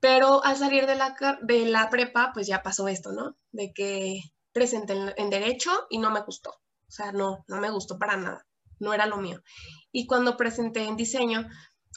Pero 0.00 0.42
al 0.44 0.56
salir 0.56 0.86
de 0.86 0.96
la, 0.96 1.14
de 1.42 1.66
la 1.66 1.88
prepa, 1.90 2.32
pues 2.34 2.46
ya 2.46 2.62
pasó 2.62 2.88
esto, 2.88 3.12
¿no? 3.12 3.36
De 3.52 3.72
que 3.72 4.20
presenté 4.60 4.92
en, 5.16 5.30
derecho 5.30 5.70
y 5.88 5.96
no 5.96 6.10
me 6.10 6.20
gustó. 6.20 6.50
O 6.50 6.92
sea, 6.92 7.12
no, 7.12 7.46
no 7.48 7.60
me 7.62 7.70
gustó 7.70 7.98
para 7.98 8.18
nada. 8.18 8.46
No 8.78 8.92
era 8.92 9.06
lo 9.06 9.16
mío. 9.16 9.40
Y 9.90 10.06
cuando 10.06 10.36
presenté 10.36 10.84
en 10.84 10.98
diseño, 10.98 11.48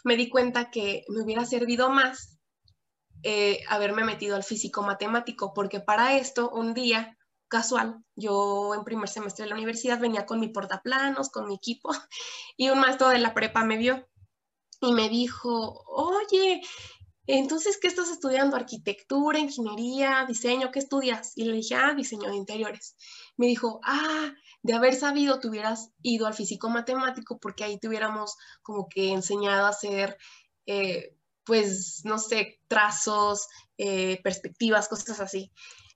me 0.06 0.16
di 0.16 0.30
cuenta 0.30 0.72
que 0.72 1.04
me 1.10 1.22
hubiera 1.24 1.44
servido 1.44 1.90
más 1.90 2.40
eh, 3.24 3.60
haberme 3.68 4.06
metido 4.06 4.38
al 4.38 4.46
físico 4.46 4.82
matemático, 4.82 5.54
porque 5.54 5.82
para 5.82 6.18
esto 6.18 6.50
un 6.52 6.74
día 6.74 7.18
casual. 7.50 8.02
Yo 8.16 8.74
en 8.76 8.86
primer 8.86 9.10
semestre 9.10 9.44
de 9.44 9.50
la 9.50 9.56
universidad 9.56 10.00
venía 10.00 10.26
con 10.26 10.40
mi 10.40 10.48
portaplanos, 10.48 11.30
con 11.32 11.48
mi 11.50 11.56
equipo, 11.56 11.90
y 12.58 12.70
un 12.70 12.80
maestro 12.80 13.10
de 13.10 13.20
la 13.20 13.34
prepa 13.34 13.66
me 13.66 13.76
vio 13.76 14.08
y 14.80 14.94
me 14.94 15.10
dijo, 15.10 15.84
oye, 15.86 16.62
entonces, 17.26 17.78
¿qué 17.82 17.88
estás 17.88 18.10
estudiando? 18.10 18.58
¿Arquitectura, 18.58 19.40
ingeniería, 19.40 20.26
diseño? 20.28 20.72
¿Qué 20.72 20.80
estudias? 20.80 21.32
Y 21.36 21.46
le 21.46 21.54
dije, 21.54 21.76
ah, 21.76 21.94
diseño 21.94 22.30
de 22.30 22.36
interiores. 22.36 22.96
Me 23.38 23.48
dijo, 23.48 23.80
ah, 23.84 24.34
de 24.62 24.74
haber 24.74 24.96
sabido, 24.96 25.40
te 25.40 25.48
hubieras 25.48 25.92
ido 26.02 26.28
al 26.28 26.34
físico 26.34 26.70
matemático 26.70 27.40
porque 27.40 27.64
ahí 27.64 27.80
te 27.80 27.88
hubiéramos 27.88 28.36
como 28.62 28.90
que 28.90 29.12
enseñado 29.12 29.66
a 29.66 29.70
hacer, 29.70 30.18
eh, 30.66 31.16
pues, 31.46 32.02
no 32.04 32.20
sé, 32.20 32.60
trazos, 32.68 33.48
eh, 33.78 34.20
perspectivas, 34.22 34.90
cosas 34.90 35.20
así. 35.20 35.52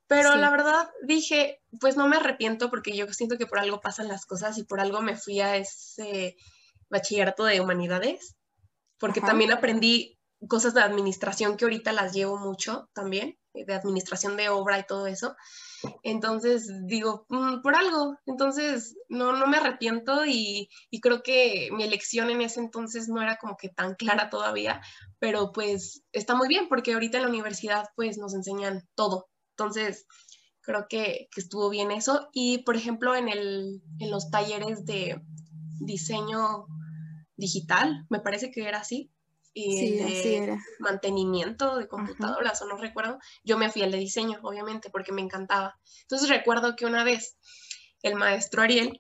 Pero 0.08 0.36
la 0.38 0.50
verdad 0.50 0.90
dije, 1.04 1.62
pues 1.82 1.98
no 1.98 2.08
me 2.08 2.16
arrepiento 2.16 2.70
porque 2.70 2.96
yo 2.96 3.12
siento 3.12 3.38
que 3.38 3.46
por 3.46 3.60
algo 3.60 3.82
pasan 3.82 4.08
las 4.08 4.26
cosas 4.26 4.58
y 4.58 4.64
por 4.64 4.80
algo 4.80 5.02
me 5.02 5.18
fui 5.18 5.42
a 5.42 5.58
ese 5.58 6.38
bachillerato 6.90 7.44
de 7.44 7.60
humanidades, 7.60 8.38
porque 8.98 9.20
también 9.20 9.52
aprendí 9.52 10.17
cosas 10.48 10.74
de 10.74 10.82
administración 10.82 11.58
que 11.58 11.66
ahorita 11.66 11.92
las 11.94 12.14
llevo 12.14 12.38
mucho 12.38 12.90
también, 12.94 13.38
eh, 13.54 13.66
de 13.66 13.74
administración 13.74 14.38
de 14.38 14.50
obra 14.50 14.80
y 14.80 14.86
todo 14.86 15.08
eso. 15.08 15.36
Entonces 16.04 16.72
digo, 16.86 17.26
mm, 17.30 17.62
por 17.62 17.76
algo, 17.76 18.18
entonces 18.26 18.96
no, 19.10 19.34
no 19.34 19.48
me 19.48 19.58
arrepiento 19.58 20.26
y, 20.26 20.70
y, 20.90 21.02
creo 21.02 21.24
que 21.24 21.70
mi 21.72 21.84
elección 21.84 22.30
en 22.30 22.42
ese 22.42 22.60
entonces 22.60 23.10
no 23.10 23.22
era 23.22 23.38
como 23.38 23.58
que 23.58 23.70
tan 23.70 23.96
clara 23.96 24.30
todavía, 24.30 24.82
pero 25.20 25.52
pues 25.52 26.04
está 26.12 26.36
muy 26.36 26.48
bien 26.48 26.68
porque 26.70 26.94
ahorita 26.94 27.18
en 27.18 27.24
la 27.24 27.30
universidad 27.30 27.86
pues 27.96 28.18
nos 28.18 28.34
enseñan 28.34 28.88
todo, 28.96 29.28
entonces, 29.58 30.06
creo 30.62 30.86
que, 30.88 31.30
estuvo 31.36 31.70
bien 31.70 31.90
eso. 31.90 32.30
Y, 32.32 32.60
por 32.60 32.76
ejemplo, 32.76 33.16
en, 33.16 33.28
el, 33.28 33.82
en 34.00 34.12
los 34.12 34.30
talleres 34.30 34.86
de 34.86 35.20
diseño 35.80 36.68
digital, 37.36 38.06
me 38.10 38.20
parece 38.20 38.52
que 38.52 38.68
era 38.68 38.80
así, 38.80 39.12
y 39.58 39.98
de 39.98 40.58
mantenimiento 40.78 41.78
de 41.78 41.88
computadoras, 41.88 42.62
o 42.62 42.68
no 42.68 42.78
recuerdo, 42.78 43.18
yo 43.44 43.58
me 43.58 43.72
fui 43.72 43.82
al 43.82 43.92
de 43.92 43.98
diseño, 43.98 44.40
obviamente, 44.44 44.92
porque 44.92 45.12
me 45.12 45.22
encantaba. 45.22 45.80
Entonces 46.04 46.30
recuerdo 46.30 46.76
que 46.76 46.86
una 46.86 47.04
vez 47.04 47.38
el 48.04 48.14
maestro 48.14 48.62
Ariel 48.62 49.00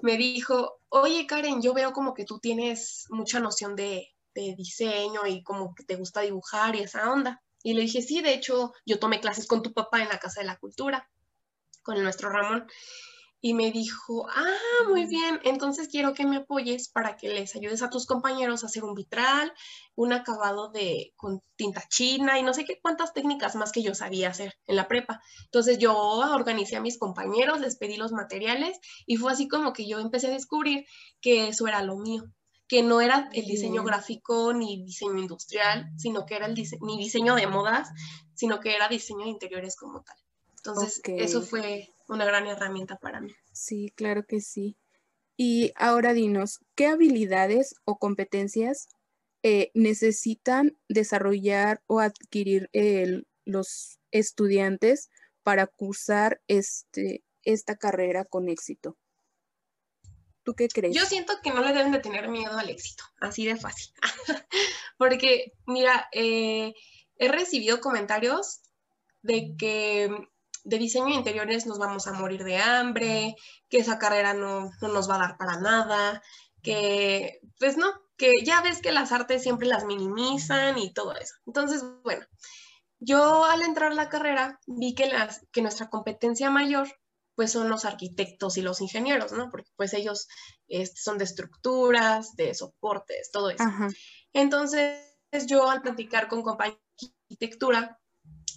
me 0.00 0.16
dijo, 0.16 0.78
oye 0.88 1.26
Karen, 1.26 1.60
yo 1.60 1.74
veo 1.74 1.92
como 1.92 2.14
que 2.14 2.24
tú 2.24 2.38
tienes 2.38 3.06
mucha 3.10 3.40
noción 3.40 3.74
de, 3.74 4.14
de 4.36 4.54
diseño 4.56 5.26
y 5.26 5.42
como 5.42 5.74
que 5.74 5.82
te 5.82 5.96
gusta 5.96 6.20
dibujar 6.20 6.76
y 6.76 6.80
esa 6.80 7.10
onda. 7.12 7.42
Y 7.64 7.74
le 7.74 7.80
dije, 7.80 8.00
sí, 8.00 8.22
de 8.22 8.34
hecho, 8.34 8.72
yo 8.86 9.00
tomé 9.00 9.18
clases 9.18 9.48
con 9.48 9.62
tu 9.62 9.72
papá 9.72 10.00
en 10.00 10.08
la 10.08 10.20
Casa 10.20 10.42
de 10.42 10.46
la 10.46 10.58
Cultura, 10.58 11.10
con 11.82 11.96
el 11.96 12.04
nuestro 12.04 12.30
Ramón. 12.30 12.68
Y 13.40 13.54
me 13.54 13.70
dijo, 13.70 14.26
ah, 14.28 14.88
muy 14.88 15.06
bien, 15.06 15.38
entonces 15.44 15.88
quiero 15.88 16.12
que 16.12 16.26
me 16.26 16.38
apoyes 16.38 16.88
para 16.88 17.16
que 17.16 17.28
les 17.28 17.54
ayudes 17.54 17.82
a 17.82 17.90
tus 17.90 18.04
compañeros 18.04 18.62
a 18.62 18.66
hacer 18.66 18.82
un 18.82 18.94
vitral, 18.94 19.52
un 19.94 20.12
acabado 20.12 20.70
de 20.70 21.12
con 21.16 21.40
tinta 21.54 21.84
china 21.88 22.38
y 22.38 22.42
no 22.42 22.52
sé 22.52 22.64
qué 22.64 22.80
cuántas 22.82 23.12
técnicas 23.12 23.54
más 23.54 23.70
que 23.70 23.82
yo 23.82 23.94
sabía 23.94 24.30
hacer 24.30 24.54
en 24.66 24.74
la 24.74 24.88
prepa. 24.88 25.20
Entonces 25.44 25.78
yo 25.78 25.96
organicé 25.96 26.76
a 26.76 26.80
mis 26.80 26.98
compañeros, 26.98 27.60
les 27.60 27.76
pedí 27.76 27.96
los 27.96 28.12
materiales 28.12 28.78
y 29.06 29.16
fue 29.16 29.30
así 29.30 29.46
como 29.46 29.72
que 29.72 29.86
yo 29.86 30.00
empecé 30.00 30.26
a 30.26 30.30
descubrir 30.30 30.84
que 31.20 31.48
eso 31.48 31.68
era 31.68 31.82
lo 31.82 31.96
mío 31.96 32.24
que 32.68 32.82
no 32.82 33.00
era 33.00 33.30
el 33.32 33.46
diseño 33.46 33.82
gráfico 33.82 34.52
ni 34.52 34.84
diseño 34.84 35.18
industrial, 35.18 35.90
sino 35.96 36.26
que 36.26 36.36
era 36.36 36.46
el 36.46 36.54
ni 36.82 36.98
diseño 36.98 37.34
de 37.34 37.46
modas, 37.46 37.88
sino 38.34 38.60
que 38.60 38.74
era 38.74 38.88
diseño 38.88 39.24
de 39.24 39.30
interiores 39.30 39.74
como 39.74 40.02
tal. 40.02 40.16
Entonces, 40.58 41.00
eso 41.04 41.40
fue 41.40 41.88
una 42.08 42.24
gran 42.24 42.46
herramienta 42.46 42.96
para 42.96 43.20
mí. 43.20 43.34
Sí, 43.52 43.92
claro 43.94 44.24
que 44.26 44.40
sí. 44.40 44.76
Y 45.36 45.72
ahora 45.76 46.14
dinos, 46.14 46.60
¿qué 46.74 46.86
habilidades 46.86 47.76
o 47.84 47.98
competencias 47.98 48.88
eh, 49.44 49.70
necesitan 49.74 50.76
desarrollar 50.88 51.80
o 51.86 52.00
adquirir 52.00 52.70
los 53.44 54.00
estudiantes 54.10 55.10
para 55.44 55.68
cursar 55.68 56.40
este, 56.48 57.22
esta 57.44 57.76
carrera 57.76 58.24
con 58.24 58.48
éxito? 58.48 58.96
¿Tú 60.42 60.54
qué 60.54 60.68
crees? 60.68 60.96
Yo 60.96 61.04
siento 61.04 61.34
que 61.42 61.50
no 61.50 61.62
le 61.62 61.72
deben 61.72 61.92
de 61.92 62.00
tener 62.00 62.28
miedo 62.28 62.58
al 62.58 62.70
éxito, 62.70 63.04
así 63.20 63.44
de 63.44 63.56
fácil. 63.56 63.92
Porque, 64.98 65.52
mira, 65.66 66.08
eh, 66.12 66.74
he 67.16 67.28
recibido 67.28 67.80
comentarios 67.80 68.62
de 69.22 69.54
que 69.56 70.10
de 70.68 70.78
diseño 70.78 71.06
de 71.06 71.14
interiores 71.14 71.66
nos 71.66 71.78
vamos 71.78 72.06
a 72.06 72.12
morir 72.12 72.44
de 72.44 72.58
hambre, 72.58 73.36
que 73.70 73.78
esa 73.78 73.98
carrera 73.98 74.34
no, 74.34 74.70
no 74.82 74.88
nos 74.88 75.08
va 75.08 75.16
a 75.16 75.20
dar 75.20 75.38
para 75.38 75.58
nada, 75.58 76.22
que 76.62 77.40
pues 77.58 77.78
no, 77.78 77.86
que 78.18 78.44
ya 78.44 78.60
ves 78.60 78.82
que 78.82 78.92
las 78.92 79.10
artes 79.12 79.42
siempre 79.42 79.66
las 79.66 79.86
minimizan 79.86 80.76
y 80.76 80.92
todo 80.92 81.14
eso. 81.14 81.34
Entonces, 81.46 81.82
bueno, 82.04 82.26
yo 83.00 83.46
al 83.46 83.62
entrar 83.62 83.92
a 83.92 83.94
la 83.94 84.10
carrera 84.10 84.60
vi 84.66 84.94
que, 84.94 85.06
las, 85.06 85.46
que 85.52 85.62
nuestra 85.62 85.88
competencia 85.88 86.50
mayor 86.50 86.88
pues 87.34 87.52
son 87.52 87.70
los 87.70 87.84
arquitectos 87.84 88.58
y 88.58 88.62
los 88.62 88.80
ingenieros, 88.82 89.32
¿no? 89.32 89.48
Porque 89.50 89.70
pues 89.76 89.94
ellos 89.94 90.26
son 90.96 91.16
de 91.18 91.24
estructuras, 91.24 92.34
de 92.34 92.52
soportes, 92.52 93.30
todo 93.30 93.50
eso. 93.50 93.64
Entonces 94.34 95.00
yo 95.46 95.70
al 95.70 95.80
platicar 95.80 96.28
con 96.28 96.42
compañeros 96.42 96.82
de 97.00 97.08
arquitectura, 97.22 98.00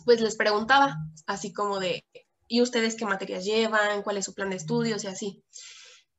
pues 0.05 0.21
les 0.21 0.35
preguntaba, 0.35 0.97
así 1.25 1.53
como 1.53 1.79
de, 1.79 2.05
¿y 2.47 2.61
ustedes 2.61 2.95
qué 2.95 3.05
materias 3.05 3.45
llevan? 3.45 4.03
¿Cuál 4.03 4.17
es 4.17 4.25
su 4.25 4.33
plan 4.33 4.49
de 4.49 4.57
estudios? 4.57 5.03
Y 5.03 5.07
así. 5.07 5.43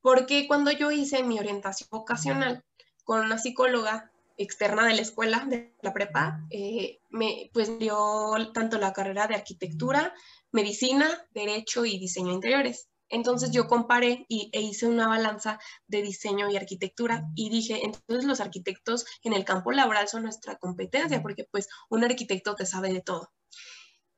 Porque 0.00 0.46
cuando 0.48 0.70
yo 0.70 0.90
hice 0.90 1.22
mi 1.22 1.38
orientación 1.38 1.88
vocacional 1.90 2.64
con 3.04 3.20
una 3.20 3.38
psicóloga 3.38 4.10
externa 4.36 4.86
de 4.86 4.94
la 4.94 5.02
escuela, 5.02 5.44
de 5.46 5.74
la 5.82 5.92
prepa, 5.92 6.44
eh, 6.50 7.00
me, 7.10 7.50
pues 7.52 7.78
dio 7.78 8.32
tanto 8.52 8.78
la 8.78 8.92
carrera 8.92 9.26
de 9.26 9.34
arquitectura 9.34 10.14
medicina, 10.52 11.08
derecho 11.32 11.84
y 11.84 11.98
diseño 11.98 12.32
interiores. 12.32 12.88
Entonces 13.08 13.50
yo 13.50 13.66
comparé 13.66 14.24
y, 14.28 14.48
e 14.52 14.60
hice 14.62 14.86
una 14.86 15.06
balanza 15.06 15.58
de 15.86 16.02
diseño 16.02 16.50
y 16.50 16.56
arquitectura 16.56 17.28
y 17.34 17.50
dije, 17.50 17.84
entonces 17.84 18.24
los 18.24 18.40
arquitectos 18.40 19.04
en 19.22 19.34
el 19.34 19.44
campo 19.44 19.70
laboral 19.70 20.08
son 20.08 20.22
nuestra 20.22 20.56
competencia 20.56 21.20
porque 21.20 21.44
pues 21.50 21.68
un 21.90 22.04
arquitecto 22.04 22.54
te 22.54 22.64
sabe 22.64 22.92
de 22.92 23.02
todo. 23.02 23.30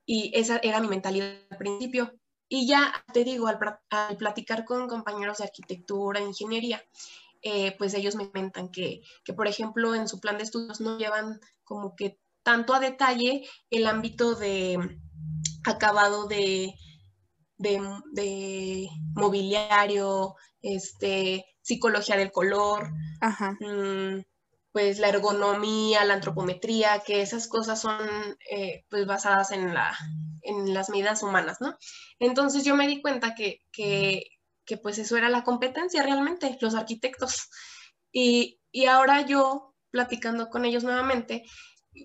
Y 0.07 0.31
esa 0.35 0.59
era 0.63 0.81
mi 0.81 0.89
mentalidad 0.89 1.37
al 1.51 1.59
principio. 1.59 2.13
Y 2.49 2.67
ya 2.67 3.05
te 3.13 3.25
digo, 3.25 3.49
al, 3.49 3.59
platicar 4.19 4.65
con 4.65 4.89
compañeros 4.89 5.39
de 5.39 5.45
arquitectura, 5.45 6.21
ingeniería, 6.21 6.83
eh, 7.43 7.75
pues 7.79 7.95
ellos 7.95 8.15
me 8.15 8.31
comentan 8.31 8.71
que, 8.71 9.03
que, 9.25 9.33
por 9.33 9.49
ejemplo, 9.49 9.95
en 9.95 10.09
su 10.09 10.21
plan 10.21 10.37
de 10.37 10.45
estudios 10.45 10.81
no 10.81 10.99
llevan 10.99 11.41
como 11.65 11.97
que 11.97 12.19
tanto 12.43 12.75
a 12.75 12.81
detalle 12.81 13.49
el 13.71 13.87
ámbito 13.87 14.35
de, 14.35 14.79
acabado 15.65 16.27
de, 16.27 16.75
de, 17.57 18.89
mobiliario, 19.15 20.37
este, 20.63 21.45
psicología 21.63 22.17
del 22.17 22.31
color, 22.31 22.91
mm, 23.61 24.21
pues 24.75 24.99
la 24.99 25.09
ergonomía, 25.09 26.05
la 26.05 26.15
antropometría, 26.15 27.01
que 27.07 27.23
esas 27.23 27.47
cosas 27.47 27.81
son 27.81 27.97
eh, 28.51 28.85
pues 28.91 29.07
basadas 29.07 29.53
en, 29.53 29.73
la, 29.73 29.97
en 30.43 30.75
las 30.75 30.91
medidas 30.91 31.23
humanas, 31.23 31.59
¿no? 31.61 31.79
Entonces 32.19 32.65
yo 32.65 32.75
me 32.75 32.89
di 32.89 33.01
cuenta 33.01 33.37
que, 33.37 33.61
que, 33.71 34.25
que 34.65 34.77
pues 34.77 34.99
eso 34.99 35.17
era 35.17 35.29
la 35.29 35.45
competencia 35.45 36.03
realmente, 36.03 36.59
los 36.61 36.75
arquitectos. 36.75 37.49
Y, 38.11 38.59
y 38.73 38.87
ahora 38.87 39.21
yo, 39.25 39.77
platicando 39.93 40.49
con 40.51 40.65
ellos 40.65 40.83
nuevamente, 40.83 41.45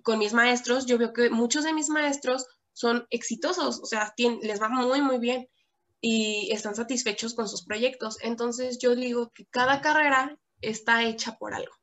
con 0.03 0.19
mis 0.19 0.33
maestros, 0.33 0.85
yo 0.85 0.99
veo 0.99 1.11
que 1.11 1.31
muchos 1.31 1.63
de 1.63 1.73
mis 1.73 1.89
maestros 1.89 2.45
son 2.73 3.07
exitosos, 3.09 3.79
o 3.81 3.85
sea, 3.87 4.13
les 4.43 4.61
va 4.61 4.69
muy, 4.69 5.01
muy 5.01 5.17
bien 5.17 5.47
y 6.01 6.51
están 6.51 6.75
satisfechos 6.75 7.33
con 7.33 7.49
sus 7.49 7.65
proyectos. 7.65 8.17
Entonces 8.21 8.77
yo 8.77 8.93
digo 8.95 9.31
que 9.33 9.47
cada 9.47 9.81
carrera 9.81 10.37
está 10.61 11.03
hecha 11.03 11.35
por 11.39 11.55
algo, 11.55 11.73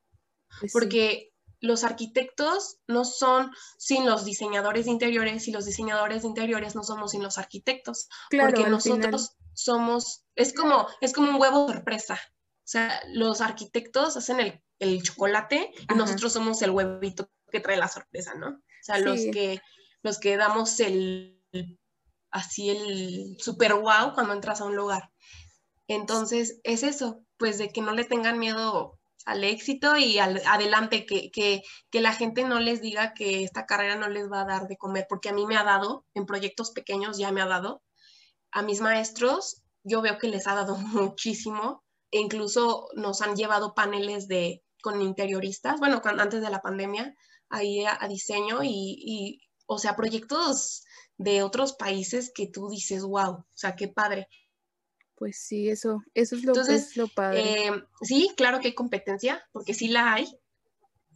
pues 0.61 0.73
porque 0.73 1.33
los 1.61 1.85
arquitectos 1.85 2.79
no 2.87 3.05
son 3.05 3.51
sin 3.79 4.07
los 4.07 4.25
diseñadores 4.25 4.85
de 4.85 4.91
interiores 4.91 5.49
y 5.49 5.53
los 5.53 5.65
diseñadores 5.65 6.23
de 6.23 6.29
interiores 6.29 6.75
no 6.75 6.83
somos 6.83 7.13
sin 7.13 7.23
los 7.23 7.39
arquitectos, 7.39 8.09
porque 8.31 8.69
nosotros 8.69 9.37
somos, 9.55 10.25
es 10.35 10.53
como, 10.53 10.87
es 11.01 11.13
como 11.13 11.31
un 11.31 11.41
huevo 11.41 11.67
sorpresa. 11.69 12.15
O 12.15 12.69
sea, 12.69 13.01
los 13.09 13.41
arquitectos 13.41 14.17
hacen 14.17 14.41
el, 14.41 14.63
el 14.81 15.03
chocolate 15.03 15.73
y 15.91 15.95
nosotros 15.95 16.33
somos 16.33 16.61
el 16.63 16.71
huevito 16.71 17.31
que 17.51 17.61
trae 17.61 17.77
la 17.77 17.89
sorpresa, 17.89 18.35
¿no? 18.35 18.49
O 18.49 18.83
sea, 18.83 18.99
los 18.99 19.21
que 19.33 19.61
los 20.07 20.19
que 20.21 20.37
damos 20.37 20.79
el, 20.81 21.43
así 22.31 22.71
el 22.71 23.37
super 23.41 23.75
wow 23.75 24.15
cuando 24.15 24.33
entras 24.33 24.61
a 24.61 24.65
un 24.65 24.77
lugar. 24.77 25.11
Entonces, 25.89 26.61
es 26.65 26.83
eso, 26.85 27.25
pues 27.37 27.59
de 27.59 27.71
que 27.73 27.83
no 27.83 27.93
le 27.93 28.05
tengan 28.05 28.39
miedo 28.39 28.96
al 29.27 29.43
éxito 29.43 29.97
y 29.97 30.19
adelante, 30.19 31.05
que, 31.05 31.31
que, 31.31 31.63
que, 31.91 32.01
la 32.01 32.13
gente 32.13 32.45
no 32.45 32.61
les 32.61 32.81
diga 32.81 33.13
que 33.13 33.43
esta 33.43 33.67
carrera 33.67 33.97
no 33.97 34.09
les 34.09 34.31
va 34.31 34.43
a 34.43 34.47
dar 34.47 34.69
de 34.69 34.77
comer, 34.77 35.07
porque 35.09 35.29
a 35.29 35.33
mí 35.33 35.47
me 35.47 35.57
ha 35.57 35.65
dado, 35.65 36.07
en 36.15 36.27
proyectos 36.27 36.71
pequeños 36.71 37.19
ya 37.19 37.33
me 37.33 37.43
ha 37.43 37.47
dado, 37.47 37.83
a 38.53 38.63
mis 38.63 38.81
maestros, 38.81 39.65
yo 39.83 40.01
veo 40.01 40.19
que 40.19 40.29
les 40.29 40.47
ha 40.47 40.55
dado 40.55 40.77
muchísimo, 40.79 41.85
e 42.13 42.21
incluso 42.21 42.89
nos 42.95 43.21
han 43.21 43.35
llevado 43.35 43.75
paneles 43.75 44.29
de, 44.29 44.63
con 44.81 45.03
interioristas, 45.03 45.81
bueno, 45.81 46.01
antes 46.05 46.41
de 46.41 46.51
la 46.51 46.63
pandemia, 46.63 47.13
ahí 47.51 47.85
a, 47.85 48.07
diseño 48.09 48.61
y, 48.63 49.41
o 49.67 49.79
sea, 49.79 49.97
proyectos 49.97 50.85
de 51.19 51.43
otros 51.43 51.73
países 51.73 52.31
que 52.33 52.47
tú 52.47 52.69
dices, 52.69 53.03
wow, 53.03 53.31
o 53.31 53.47
sea, 53.55 53.75
qué 53.75 53.89
padre. 53.89 54.29
Pues 55.17 55.39
sí, 55.39 55.71
eso, 55.71 56.03
eso 56.15 56.37
es 56.37 56.45
lo, 56.45 56.53
es 56.55 56.97
lo 56.97 57.09
padre. 57.09 57.69
Eh, 57.69 57.73
sí, 58.03 58.31
claro 58.37 58.61
que 58.61 58.69
hay 58.69 58.75
competencia, 58.75 59.43
porque 59.53 59.73
sí 59.73 59.89
la 59.89 60.13
hay. 60.13 60.39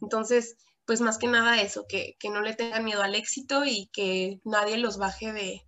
Entonces, 0.01 0.57
pues 0.85 1.01
más 1.01 1.19
que 1.19 1.27
nada 1.27 1.61
eso, 1.61 1.85
que, 1.87 2.17
no 2.23 2.41
le 2.41 2.55
tengan 2.55 2.83
miedo 2.83 3.03
al 3.03 3.13
éxito 3.13 3.63
y 3.63 3.89
que 3.93 4.41
nadie 4.43 4.77
los 4.77 4.97
baje 4.97 5.31
de, 5.31 5.61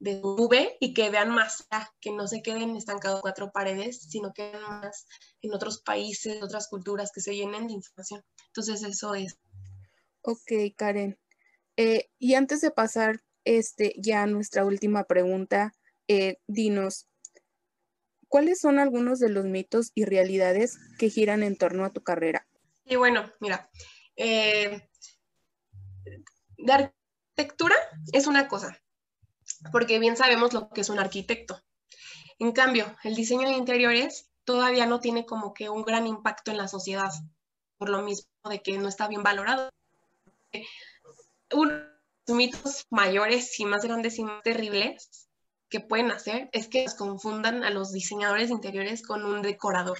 de 0.00 0.20
nube 0.20 0.76
y 0.80 0.92
que 0.92 1.08
vean 1.08 1.30
más 1.30 1.66
que 2.00 2.12
no 2.12 2.28
se 2.28 2.42
queden 2.42 2.76
estancados 2.76 3.22
cuatro 3.22 3.50
paredes, 3.52 4.02
sino 4.10 4.34
que 4.34 4.50
vean 4.50 4.80
más 4.80 5.06
en 5.40 5.54
otros 5.54 5.80
países, 5.80 6.42
otras 6.42 6.68
culturas, 6.68 7.10
que 7.10 7.22
se 7.22 7.34
llenen 7.34 7.68
de 7.68 7.72
información. 7.72 8.22
Entonces, 8.48 8.82
eso 8.82 9.14
es. 9.14 9.38
Ok, 10.20 10.52
Karen. 10.76 11.18
Eh, 11.78 12.10
y 12.18 12.34
antes 12.34 12.60
de 12.60 12.70
pasar 12.70 13.22
este, 13.44 13.94
ya 13.96 14.24
a 14.24 14.26
nuestra 14.26 14.66
última 14.66 15.04
pregunta, 15.04 15.74
eh, 16.06 16.38
dinos, 16.46 17.06
¿cuáles 18.28 18.60
son 18.60 18.78
algunos 18.78 19.18
de 19.18 19.28
los 19.28 19.44
mitos 19.44 19.92
y 19.94 20.04
realidades 20.04 20.78
que 20.98 21.10
giran 21.10 21.42
en 21.42 21.56
torno 21.56 21.84
a 21.84 21.90
tu 21.90 22.02
carrera? 22.02 22.46
Y 22.84 22.96
bueno, 22.96 23.30
mira, 23.40 23.70
eh, 24.16 24.88
de 26.56 26.72
arquitectura 26.72 27.76
es 28.12 28.26
una 28.26 28.48
cosa, 28.48 28.78
porque 29.72 29.98
bien 29.98 30.16
sabemos 30.16 30.52
lo 30.52 30.70
que 30.70 30.82
es 30.82 30.88
un 30.88 30.98
arquitecto. 30.98 31.60
En 32.38 32.52
cambio, 32.52 32.96
el 33.02 33.14
diseño 33.14 33.48
de 33.48 33.56
interiores 33.56 34.30
todavía 34.44 34.86
no 34.86 35.00
tiene 35.00 35.26
como 35.26 35.52
que 35.52 35.68
un 35.68 35.82
gran 35.82 36.06
impacto 36.06 36.50
en 36.50 36.56
la 36.56 36.68
sociedad, 36.68 37.10
por 37.76 37.88
lo 37.88 38.02
mismo 38.02 38.28
de 38.48 38.62
que 38.62 38.78
no 38.78 38.88
está 38.88 39.08
bien 39.08 39.22
valorado 39.22 39.70
uno 41.52 41.72
de 41.72 41.84
los 42.26 42.36
mitos 42.36 42.86
mayores 42.90 43.58
y 43.58 43.64
más 43.64 43.84
grandes 43.84 44.18
y 44.18 44.24
más 44.24 44.42
terribles 44.42 45.27
que 45.68 45.80
pueden 45.80 46.10
hacer 46.10 46.48
es 46.52 46.68
que 46.68 46.84
nos 46.84 46.94
confundan 46.94 47.64
a 47.64 47.70
los 47.70 47.92
diseñadores 47.92 48.50
interiores 48.50 49.02
con 49.02 49.24
un 49.24 49.42
decorador. 49.42 49.98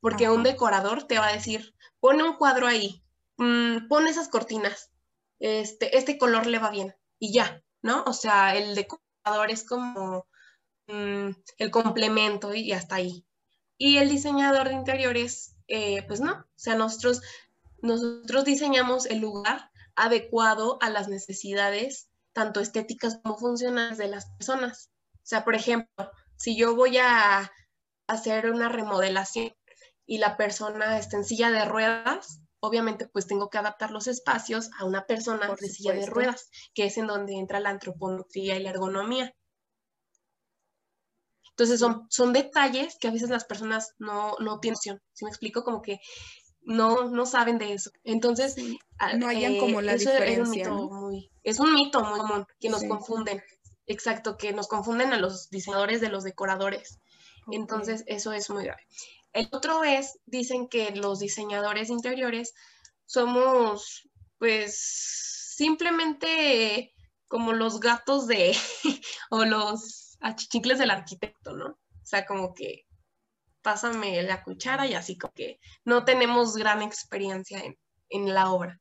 Porque 0.00 0.28
un 0.28 0.42
decorador 0.42 1.04
te 1.04 1.18
va 1.18 1.28
a 1.28 1.32
decir, 1.32 1.74
pone 2.00 2.22
un 2.22 2.36
cuadro 2.36 2.66
ahí, 2.66 3.02
mm, 3.38 3.88
pone 3.88 4.10
esas 4.10 4.28
cortinas, 4.28 4.90
este, 5.38 5.96
este 5.96 6.18
color 6.18 6.46
le 6.46 6.58
va 6.58 6.70
bien 6.70 6.94
y 7.18 7.32
ya, 7.32 7.62
¿no? 7.82 8.04
O 8.04 8.12
sea, 8.12 8.56
el 8.56 8.74
decorador 8.74 9.50
es 9.50 9.64
como 9.64 10.26
mm, 10.88 11.30
el 11.58 11.70
complemento 11.70 12.54
y 12.54 12.72
hasta 12.72 12.96
ahí. 12.96 13.24
Y 13.78 13.98
el 13.98 14.08
diseñador 14.08 14.68
de 14.68 14.74
interiores, 14.74 15.56
eh, 15.68 16.02
pues 16.06 16.20
no, 16.20 16.32
o 16.32 16.46
sea, 16.54 16.74
nosotros, 16.76 17.20
nosotros 17.82 18.44
diseñamos 18.44 19.06
el 19.06 19.18
lugar 19.18 19.70
adecuado 19.94 20.78
a 20.80 20.90
las 20.90 21.08
necesidades 21.08 22.08
tanto 22.36 22.60
estéticas 22.60 23.18
como 23.22 23.38
funcionales 23.38 23.96
de 23.96 24.08
las 24.08 24.26
personas. 24.26 24.90
O 25.14 25.20
sea, 25.22 25.42
por 25.42 25.54
ejemplo, 25.54 26.12
si 26.36 26.54
yo 26.54 26.76
voy 26.76 26.98
a 26.98 27.50
hacer 28.06 28.50
una 28.50 28.68
remodelación 28.68 29.54
y 30.04 30.18
la 30.18 30.36
persona 30.36 30.98
está 30.98 31.16
en 31.16 31.24
silla 31.24 31.50
de 31.50 31.64
ruedas, 31.64 32.42
obviamente 32.60 33.08
pues 33.08 33.26
tengo 33.26 33.48
que 33.48 33.56
adaptar 33.56 33.90
los 33.90 34.06
espacios 34.06 34.68
a 34.78 34.84
una 34.84 35.06
persona 35.06 35.48
de 35.58 35.68
silla 35.70 35.94
de 35.94 36.04
ruedas, 36.04 36.50
que 36.74 36.84
es 36.84 36.98
en 36.98 37.06
donde 37.06 37.36
entra 37.36 37.58
la 37.58 37.70
antropometría 37.70 38.56
y 38.56 38.62
la 38.62 38.68
ergonomía. 38.68 39.34
Entonces 41.52 41.80
son, 41.80 42.06
son 42.10 42.34
detalles 42.34 42.98
que 43.00 43.08
a 43.08 43.12
veces 43.12 43.30
las 43.30 43.46
personas 43.46 43.94
no, 43.96 44.36
no 44.40 44.60
tienen. 44.60 44.76
Si 44.78 45.24
me 45.24 45.30
explico, 45.30 45.64
como 45.64 45.80
que 45.80 46.00
no, 46.66 47.08
no 47.10 47.24
saben 47.26 47.58
de 47.58 47.72
eso. 47.72 47.90
Entonces, 48.04 48.56
no 49.16 49.28
hayan 49.28 49.54
eh, 49.54 49.58
como 49.58 49.80
la 49.80 49.94
diferencia. 49.94 50.34
Es 50.34 50.38
un, 50.38 50.50
mito 50.50 50.90
muy, 50.90 51.30
es 51.44 51.60
un 51.60 51.74
mito 51.74 52.04
muy 52.04 52.18
común 52.18 52.46
que 52.60 52.68
nos 52.68 52.84
confunden. 52.84 53.42
Exacto, 53.86 54.36
que 54.36 54.52
nos 54.52 54.66
confunden 54.66 55.12
a 55.12 55.18
los 55.18 55.48
diseñadores 55.48 56.00
de 56.00 56.08
los 56.08 56.24
decoradores. 56.24 56.98
Entonces, 57.52 58.02
eso 58.08 58.32
es 58.32 58.50
muy 58.50 58.64
grave. 58.64 58.82
El 59.32 59.48
otro 59.52 59.84
es, 59.84 60.18
dicen 60.26 60.66
que 60.66 60.90
los 60.90 61.20
diseñadores 61.20 61.88
interiores 61.88 62.52
somos, 63.04 64.08
pues, 64.38 64.76
simplemente 65.56 66.92
como 67.28 67.52
los 67.52 67.78
gatos 67.78 68.26
de, 68.26 68.56
o 69.30 69.44
los 69.44 70.18
achichincles 70.20 70.80
del 70.80 70.90
arquitecto, 70.90 71.52
¿no? 71.52 71.66
O 71.66 72.08
sea, 72.08 72.26
como 72.26 72.54
que 72.54 72.85
pásame 73.66 74.22
la 74.22 74.44
cuchara 74.44 74.86
y 74.86 74.94
así 74.94 75.18
como 75.18 75.32
que 75.32 75.58
no 75.84 76.04
tenemos 76.04 76.54
gran 76.54 76.82
experiencia 76.82 77.58
en, 77.58 77.76
en 78.10 78.32
la 78.32 78.52
obra. 78.52 78.80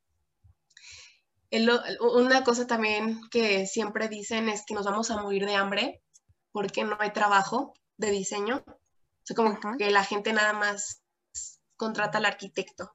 una 1.99 2.43
cosa 2.43 2.67
también 2.67 3.19
que 3.31 3.65
siempre 3.65 4.09
dicen 4.09 4.47
es 4.47 4.63
que 4.63 4.75
nos 4.75 4.85
vamos 4.85 5.09
a 5.09 5.19
morir 5.19 5.47
de 5.47 5.55
hambre 5.55 6.03
porque 6.51 6.83
no 6.83 6.97
hay 6.99 7.11
trabajo 7.13 7.73
de 7.97 8.11
diseño. 8.11 8.63
O 8.67 9.23
sea, 9.23 9.35
como 9.35 9.57
que 9.75 9.89
la 9.89 10.03
gente 10.03 10.33
nada 10.33 10.53
más 10.53 11.01
contrata 11.77 12.19
al 12.19 12.25
arquitecto 12.25 12.91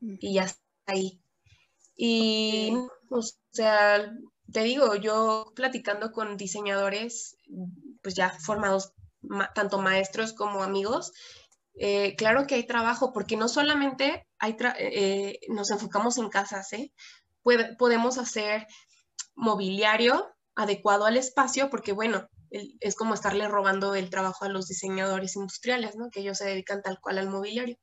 y 0.00 0.34
ya 0.34 0.46
está 0.46 0.60
ahí. 0.86 1.22
Y, 1.94 2.74
o 3.08 3.22
sea, 3.52 4.12
te 4.52 4.62
digo, 4.64 4.96
yo 4.96 5.52
platicando 5.54 6.10
con 6.10 6.36
diseñadores, 6.36 7.36
pues 8.02 8.16
ya 8.16 8.30
formados, 8.40 8.94
tanto 9.54 9.80
maestros 9.80 10.32
como 10.32 10.62
amigos, 10.62 11.12
eh, 11.74 12.14
claro 12.16 12.46
que 12.46 12.56
hay 12.56 12.66
trabajo, 12.66 13.12
porque 13.12 13.36
no 13.36 13.48
solamente 13.48 14.26
hay 14.38 14.56
eh, 14.78 15.38
nos 15.48 15.70
enfocamos 15.70 16.18
en 16.18 16.28
casas, 16.28 16.72
¿eh? 16.72 16.92
podemos 17.78 18.18
hacer 18.18 18.66
mobiliario 19.34 20.28
adecuado 20.54 21.06
al 21.06 21.16
espacio, 21.16 21.70
porque 21.70 21.92
bueno, 21.92 22.28
es 22.50 22.94
como 22.96 23.14
estarle 23.14 23.48
robando 23.48 23.94
el 23.94 24.10
trabajo 24.10 24.44
a 24.44 24.48
los 24.48 24.66
diseñadores 24.66 25.36
industriales, 25.36 25.96
¿no? 25.96 26.10
Que 26.10 26.20
ellos 26.20 26.38
se 26.38 26.46
dedican 26.46 26.82
tal 26.82 27.00
cual 27.00 27.18
al 27.18 27.30
mobiliario. 27.30 27.78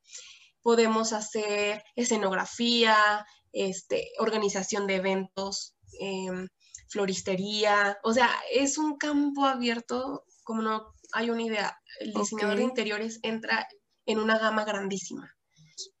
Podemos 0.62 1.12
hacer 1.12 1.82
escenografía, 1.96 3.26
este, 3.52 4.10
organización 4.18 4.86
de 4.86 4.96
eventos, 4.96 5.74
em, 6.00 6.48
floristería, 6.88 7.98
o 8.04 8.12
sea, 8.12 8.30
es 8.52 8.78
un 8.78 8.96
campo 8.96 9.44
abierto, 9.44 10.24
como 10.44 10.62
no 10.62 10.94
hay 11.12 11.30
una 11.30 11.42
idea. 11.42 11.80
El 12.00 12.12
diseñador 12.12 12.56
de 12.56 12.64
interiores 12.64 13.20
entra 13.22 13.66
en 14.06 14.18
una 14.18 14.38
gama 14.38 14.64
grandísima. 14.64 15.34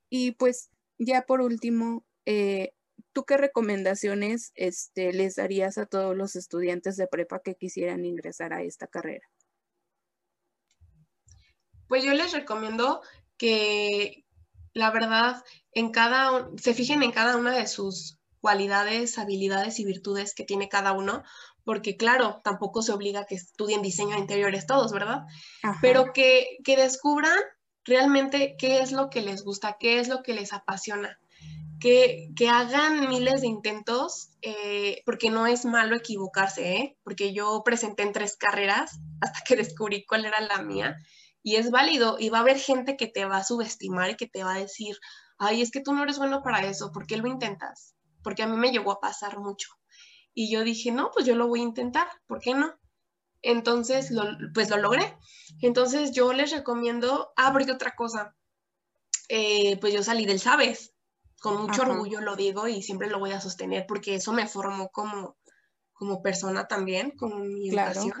Y 0.08 0.32
pues 0.32 0.70
ya 0.98 1.22
por 1.22 1.40
último, 1.40 2.06
eh, 2.24 2.72
¿tú 3.12 3.24
qué 3.24 3.36
recomendaciones 3.36 4.52
este, 4.54 5.12
les 5.12 5.36
darías 5.36 5.78
a 5.78 5.86
todos 5.86 6.16
los 6.16 6.36
estudiantes 6.36 6.96
de 6.96 7.06
prepa 7.06 7.40
que 7.40 7.54
quisieran 7.54 8.04
ingresar 8.04 8.52
a 8.52 8.62
esta 8.62 8.86
carrera? 8.86 9.26
Pues 11.88 12.04
yo 12.04 12.12
les 12.12 12.32
recomiendo 12.32 13.02
que 13.36 14.24
la 14.74 14.90
verdad 14.90 15.42
en 15.72 15.90
cada 15.90 16.50
se 16.56 16.74
fijen 16.74 17.02
en 17.02 17.12
cada 17.12 17.36
una 17.36 17.56
de 17.56 17.66
sus 17.66 18.18
cualidades, 18.40 19.18
habilidades 19.18 19.80
y 19.80 19.84
virtudes 19.84 20.34
que 20.34 20.44
tiene 20.44 20.68
cada 20.68 20.92
uno, 20.92 21.24
porque 21.68 21.98
claro, 21.98 22.40
tampoco 22.42 22.80
se 22.80 22.92
obliga 22.92 23.20
a 23.20 23.24
que 23.26 23.34
estudien 23.34 23.82
diseño 23.82 24.14
de 24.14 24.22
interiores 24.22 24.66
todos, 24.66 24.90
¿verdad? 24.90 25.26
Pero 25.82 26.14
que, 26.14 26.56
que 26.64 26.78
descubran 26.78 27.36
realmente 27.84 28.56
qué 28.58 28.80
es 28.80 28.90
lo 28.90 29.10
que 29.10 29.20
les 29.20 29.44
gusta, 29.44 29.76
qué 29.78 30.00
es 30.00 30.08
lo 30.08 30.22
que 30.22 30.32
les 30.32 30.54
apasiona. 30.54 31.18
Que, 31.78 32.30
que 32.34 32.48
hagan 32.48 33.10
miles 33.10 33.42
de 33.42 33.48
intentos, 33.48 34.30
eh, 34.40 35.02
porque 35.04 35.28
no 35.28 35.46
es 35.46 35.66
malo 35.66 35.94
equivocarse, 35.94 36.72
¿eh? 36.72 36.98
porque 37.02 37.34
yo 37.34 37.60
presenté 37.66 38.02
en 38.02 38.14
tres 38.14 38.38
carreras 38.38 38.98
hasta 39.20 39.40
que 39.46 39.56
descubrí 39.56 40.06
cuál 40.06 40.24
era 40.24 40.40
la 40.40 40.62
mía, 40.62 40.96
y 41.42 41.56
es 41.56 41.70
válido, 41.70 42.16
y 42.18 42.30
va 42.30 42.38
a 42.38 42.40
haber 42.40 42.58
gente 42.58 42.96
que 42.96 43.08
te 43.08 43.26
va 43.26 43.36
a 43.36 43.44
subestimar 43.44 44.08
y 44.08 44.16
que 44.16 44.26
te 44.26 44.42
va 44.42 44.54
a 44.54 44.58
decir, 44.58 44.96
ay, 45.36 45.60
es 45.60 45.70
que 45.70 45.82
tú 45.82 45.92
no 45.92 46.04
eres 46.04 46.16
bueno 46.16 46.42
para 46.42 46.64
eso, 46.66 46.92
¿por 46.92 47.06
qué 47.06 47.18
lo 47.18 47.28
intentas? 47.28 47.94
porque 48.22 48.42
a 48.42 48.46
mí 48.46 48.56
me 48.56 48.70
llegó 48.70 48.92
a 48.92 49.00
pasar 49.00 49.38
mucho. 49.38 49.70
Y 50.40 50.48
yo 50.52 50.62
dije, 50.62 50.92
no, 50.92 51.10
pues 51.10 51.26
yo 51.26 51.34
lo 51.34 51.48
voy 51.48 51.58
a 51.58 51.64
intentar, 51.64 52.06
¿por 52.28 52.38
qué 52.38 52.54
no? 52.54 52.72
Entonces, 53.42 54.12
pues 54.54 54.70
lo 54.70 54.76
logré. 54.76 55.18
Entonces, 55.62 56.12
yo 56.12 56.32
les 56.32 56.52
recomiendo, 56.52 57.32
ah, 57.36 57.50
porque 57.52 57.72
otra 57.72 57.96
cosa, 57.96 58.36
eh, 59.28 59.76
pues 59.80 59.92
yo 59.92 60.04
salí 60.04 60.26
del 60.26 60.38
Sabes, 60.38 60.94
con 61.40 61.60
mucho 61.60 61.82
orgullo 61.82 62.20
lo 62.20 62.36
digo 62.36 62.68
y 62.68 62.82
siempre 62.82 63.10
lo 63.10 63.18
voy 63.18 63.32
a 63.32 63.40
sostener 63.40 63.84
porque 63.88 64.14
eso 64.14 64.32
me 64.32 64.46
formó 64.46 64.90
como, 64.90 65.36
como 65.92 66.22
persona 66.22 66.68
también, 66.68 67.10
con 67.16 67.52
mi 67.52 67.70
educación. 67.70 68.14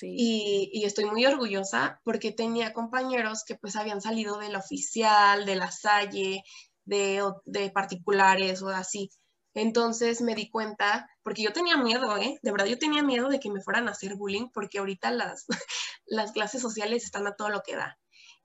Y, 0.00 0.68
y, 0.72 0.84
estoy 0.84 1.04
muy 1.04 1.24
orgullosa 1.26 2.00
porque 2.02 2.32
tenía 2.32 2.72
compañeros 2.72 3.44
que 3.46 3.54
pues 3.54 3.76
habían 3.76 4.00
salido 4.00 4.38
de 4.38 4.48
la 4.48 4.58
oficial, 4.58 5.46
de 5.46 5.54
la 5.54 5.70
Salle, 5.70 6.42
de, 6.84 7.22
de 7.44 7.70
particulares 7.70 8.62
o 8.62 8.68
así. 8.68 9.12
Entonces 9.54 10.20
me 10.22 10.34
di 10.34 10.50
cuenta, 10.50 11.08
porque 11.22 11.42
yo 11.42 11.52
tenía 11.52 11.76
miedo, 11.76 12.16
¿eh? 12.16 12.38
De 12.42 12.50
verdad 12.52 12.66
yo 12.66 12.78
tenía 12.78 13.02
miedo 13.02 13.28
de 13.28 13.40
que 13.40 13.50
me 13.50 13.60
fueran 13.60 13.88
a 13.88 13.92
hacer 13.92 14.16
bullying, 14.16 14.48
porque 14.52 14.78
ahorita 14.78 15.10
las, 15.10 15.46
las 16.06 16.32
clases 16.32 16.62
sociales 16.62 17.04
están 17.04 17.26
a 17.26 17.36
todo 17.36 17.48
lo 17.50 17.62
que 17.62 17.76
da. 17.76 17.98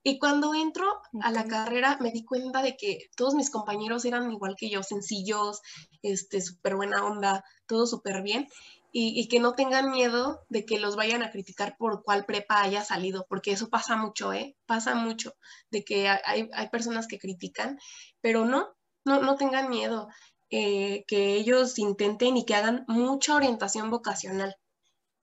Y 0.03 0.19
cuando 0.19 0.53
entro 0.55 1.01
a 1.21 1.31
la 1.31 1.45
carrera 1.47 1.97
me 1.99 2.11
di 2.11 2.23
cuenta 2.23 2.61
de 2.61 2.77
que 2.77 3.09
todos 3.17 3.35
mis 3.35 3.49
compañeros 3.49 4.05
eran 4.05 4.31
igual 4.31 4.55
que 4.57 4.69
yo, 4.69 4.81
sencillos, 4.81 5.61
este, 6.01 6.39
súper 6.39 6.77
buena 6.77 7.05
onda, 7.05 7.43
todo 7.65 7.85
súper 7.85 8.21
bien. 8.21 8.47
Y, 8.93 9.27
que 9.27 9.39
no 9.39 9.53
tengan 9.53 9.91
miedo 9.91 10.45
de 10.49 10.65
que 10.65 10.79
los 10.79 10.95
vayan 10.95 11.21
a 11.21 11.29
criticar 11.29 11.75
por 11.77 12.03
cuál 12.03 12.25
prepa 12.25 12.61
haya 12.61 12.83
salido, 12.83 13.27
porque 13.29 13.51
eso 13.51 13.69
pasa 13.69 13.95
mucho, 13.95 14.33
¿eh? 14.33 14.55
Pasa 14.65 14.95
mucho, 14.95 15.33
de 15.69 15.83
que 15.83 16.07
hay, 16.07 16.49
hay 16.51 16.69
personas 16.69 17.05
que 17.07 17.19
critican, 17.19 17.77
pero 18.21 18.45
no, 18.45 18.69
no, 19.05 19.21
no 19.21 19.35
tengan 19.35 19.69
miedo. 19.69 20.07
Eh, 20.49 21.03
que 21.07 21.33
ellos 21.33 21.77
intenten 21.77 22.37
y 22.37 22.45
que 22.45 22.55
hagan 22.55 22.85
mucha 22.87 23.35
orientación 23.35 23.89
vocacional, 23.89 24.55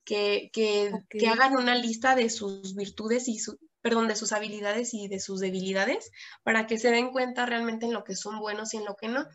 que, 0.05 0.51
que, 0.53 0.93
que, 1.09 1.29
hagan 1.29 1.57
una 1.57 1.75
lista 1.75 2.15
de 2.15 2.29
sus 2.29 2.75
virtudes 2.75 3.27
y 3.29 3.39
su, 3.39 3.59
perdón, 3.81 4.07
de 4.07 4.17
sus 4.17 4.33
habilidades 4.33 4.93
y 4.93 5.09
de 5.09 5.21
sus 5.21 5.41
debilidades 5.41 6.11
para 6.43 6.67
que 6.67 6.79
se 6.79 6.91
den 6.91 7.11
cuenta 7.11 7.47
realmente 7.47 7.87
en 7.87 7.93
lo 7.93 8.05
que 8.05 8.17
son 8.17 8.39
buenos 8.39 8.75
y 8.75 8.79
en 8.79 8.85
lo 8.85 8.97
que 8.97 9.09
no. 9.09 9.27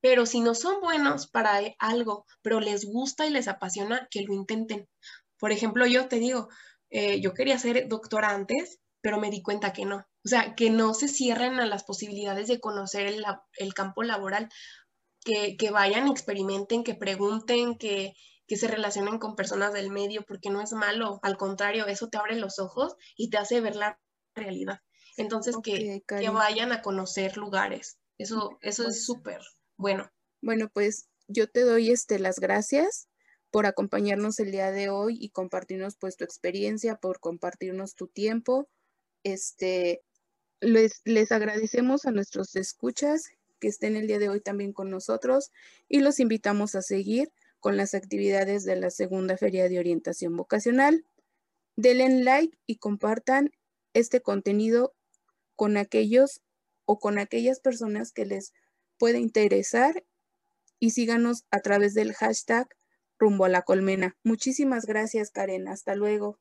Pero 0.00 0.26
si 0.26 0.40
no 0.40 0.54
son 0.54 0.80
buenos 0.80 1.26
para 1.28 1.60
algo, 1.78 2.24
pero 2.42 2.60
les 2.60 2.84
gusta 2.84 3.26
y 3.26 3.30
les 3.30 3.48
apasiona, 3.48 4.08
que 4.10 4.22
lo 4.22 4.34
intenten. 4.34 4.88
Por 5.38 5.52
ejemplo, 5.52 5.86
yo 5.86 6.08
te 6.08 6.18
digo, 6.18 6.48
eh, 6.90 7.20
yo 7.20 7.34
quería 7.34 7.58
ser 7.58 7.88
doctora 7.88 8.30
antes, 8.30 8.78
pero 9.00 9.18
me 9.18 9.30
di 9.30 9.42
cuenta 9.42 9.72
que 9.72 9.84
no. 9.84 10.06
O 10.24 10.28
sea, 10.28 10.54
que 10.54 10.70
no 10.70 10.94
se 10.94 11.08
cierren 11.08 11.58
a 11.58 11.66
las 11.66 11.84
posibilidades 11.84 12.48
de 12.48 12.60
conocer 12.60 13.06
el, 13.06 13.24
el 13.56 13.74
campo 13.74 14.02
laboral, 14.02 14.48
que, 15.56 15.70
vayan, 15.70 16.08
experimenten, 16.08 16.84
que 16.84 16.94
pregunten, 16.94 17.76
que, 17.76 18.14
se 18.48 18.68
relacionen 18.68 19.18
con 19.18 19.36
personas 19.36 19.72
del 19.72 19.90
medio, 19.90 20.24
porque 20.26 20.50
no 20.50 20.62
es 20.62 20.72
malo, 20.72 21.20
al 21.22 21.36
contrario, 21.36 21.86
eso 21.86 22.08
te 22.08 22.18
abre 22.18 22.36
los 22.36 22.58
ojos 22.58 22.96
y 23.16 23.30
te 23.30 23.36
hace 23.36 23.60
ver 23.60 23.76
la 23.76 24.00
realidad. 24.34 24.80
Entonces, 25.16 25.56
que, 25.62 26.02
vayan 26.32 26.72
a 26.72 26.80
conocer 26.80 27.36
lugares, 27.36 27.98
eso, 28.16 28.58
eso 28.62 28.82
es 28.82 28.88
pues 28.88 29.04
súper 29.04 29.40
bueno. 29.76 30.10
Bueno, 30.40 30.70
pues 30.72 31.08
yo 31.26 31.48
te 31.48 31.60
doy 31.60 31.90
este, 31.90 32.18
las 32.18 32.38
gracias 32.38 33.08
por 33.50 33.66
acompañarnos 33.66 34.38
el 34.40 34.52
día 34.52 34.70
de 34.70 34.88
hoy 34.88 35.16
y 35.20 35.30
compartirnos 35.30 35.96
pues 35.96 36.16
tu 36.16 36.24
experiencia, 36.24 36.96
por 36.96 37.20
compartirnos 37.20 37.94
tu 37.94 38.06
tiempo. 38.06 38.68
Este, 39.24 40.02
les, 40.60 41.00
les 41.04 41.32
agradecemos 41.32 42.06
a 42.06 42.12
nuestros 42.12 42.56
escuchas 42.56 43.30
que 43.58 43.68
estén 43.68 43.96
el 43.96 44.06
día 44.06 44.18
de 44.18 44.28
hoy 44.28 44.40
también 44.40 44.72
con 44.72 44.90
nosotros 44.90 45.50
y 45.88 46.00
los 46.00 46.20
invitamos 46.20 46.74
a 46.74 46.82
seguir 46.82 47.32
con 47.60 47.76
las 47.76 47.94
actividades 47.94 48.64
de 48.64 48.76
la 48.76 48.90
segunda 48.90 49.36
feria 49.36 49.68
de 49.68 49.78
orientación 49.78 50.36
vocacional. 50.36 51.04
Denle 51.76 52.22
like 52.22 52.58
y 52.66 52.76
compartan 52.76 53.50
este 53.94 54.20
contenido 54.20 54.94
con 55.56 55.76
aquellos 55.76 56.40
o 56.84 56.98
con 56.98 57.18
aquellas 57.18 57.60
personas 57.60 58.12
que 58.12 58.26
les 58.26 58.52
puede 58.98 59.18
interesar 59.18 60.04
y 60.80 60.90
síganos 60.90 61.44
a 61.50 61.60
través 61.60 61.94
del 61.94 62.14
hashtag 62.14 62.68
rumbo 63.18 63.44
a 63.44 63.48
la 63.48 63.62
colmena. 63.62 64.16
Muchísimas 64.22 64.86
gracias, 64.86 65.30
Karen. 65.30 65.68
Hasta 65.68 65.94
luego. 65.94 66.38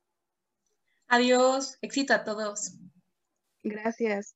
Adiós. 1.07 1.77
Éxito 1.81 2.13
a 2.13 2.23
todos. 2.23 2.73
Gracias. 3.63 4.35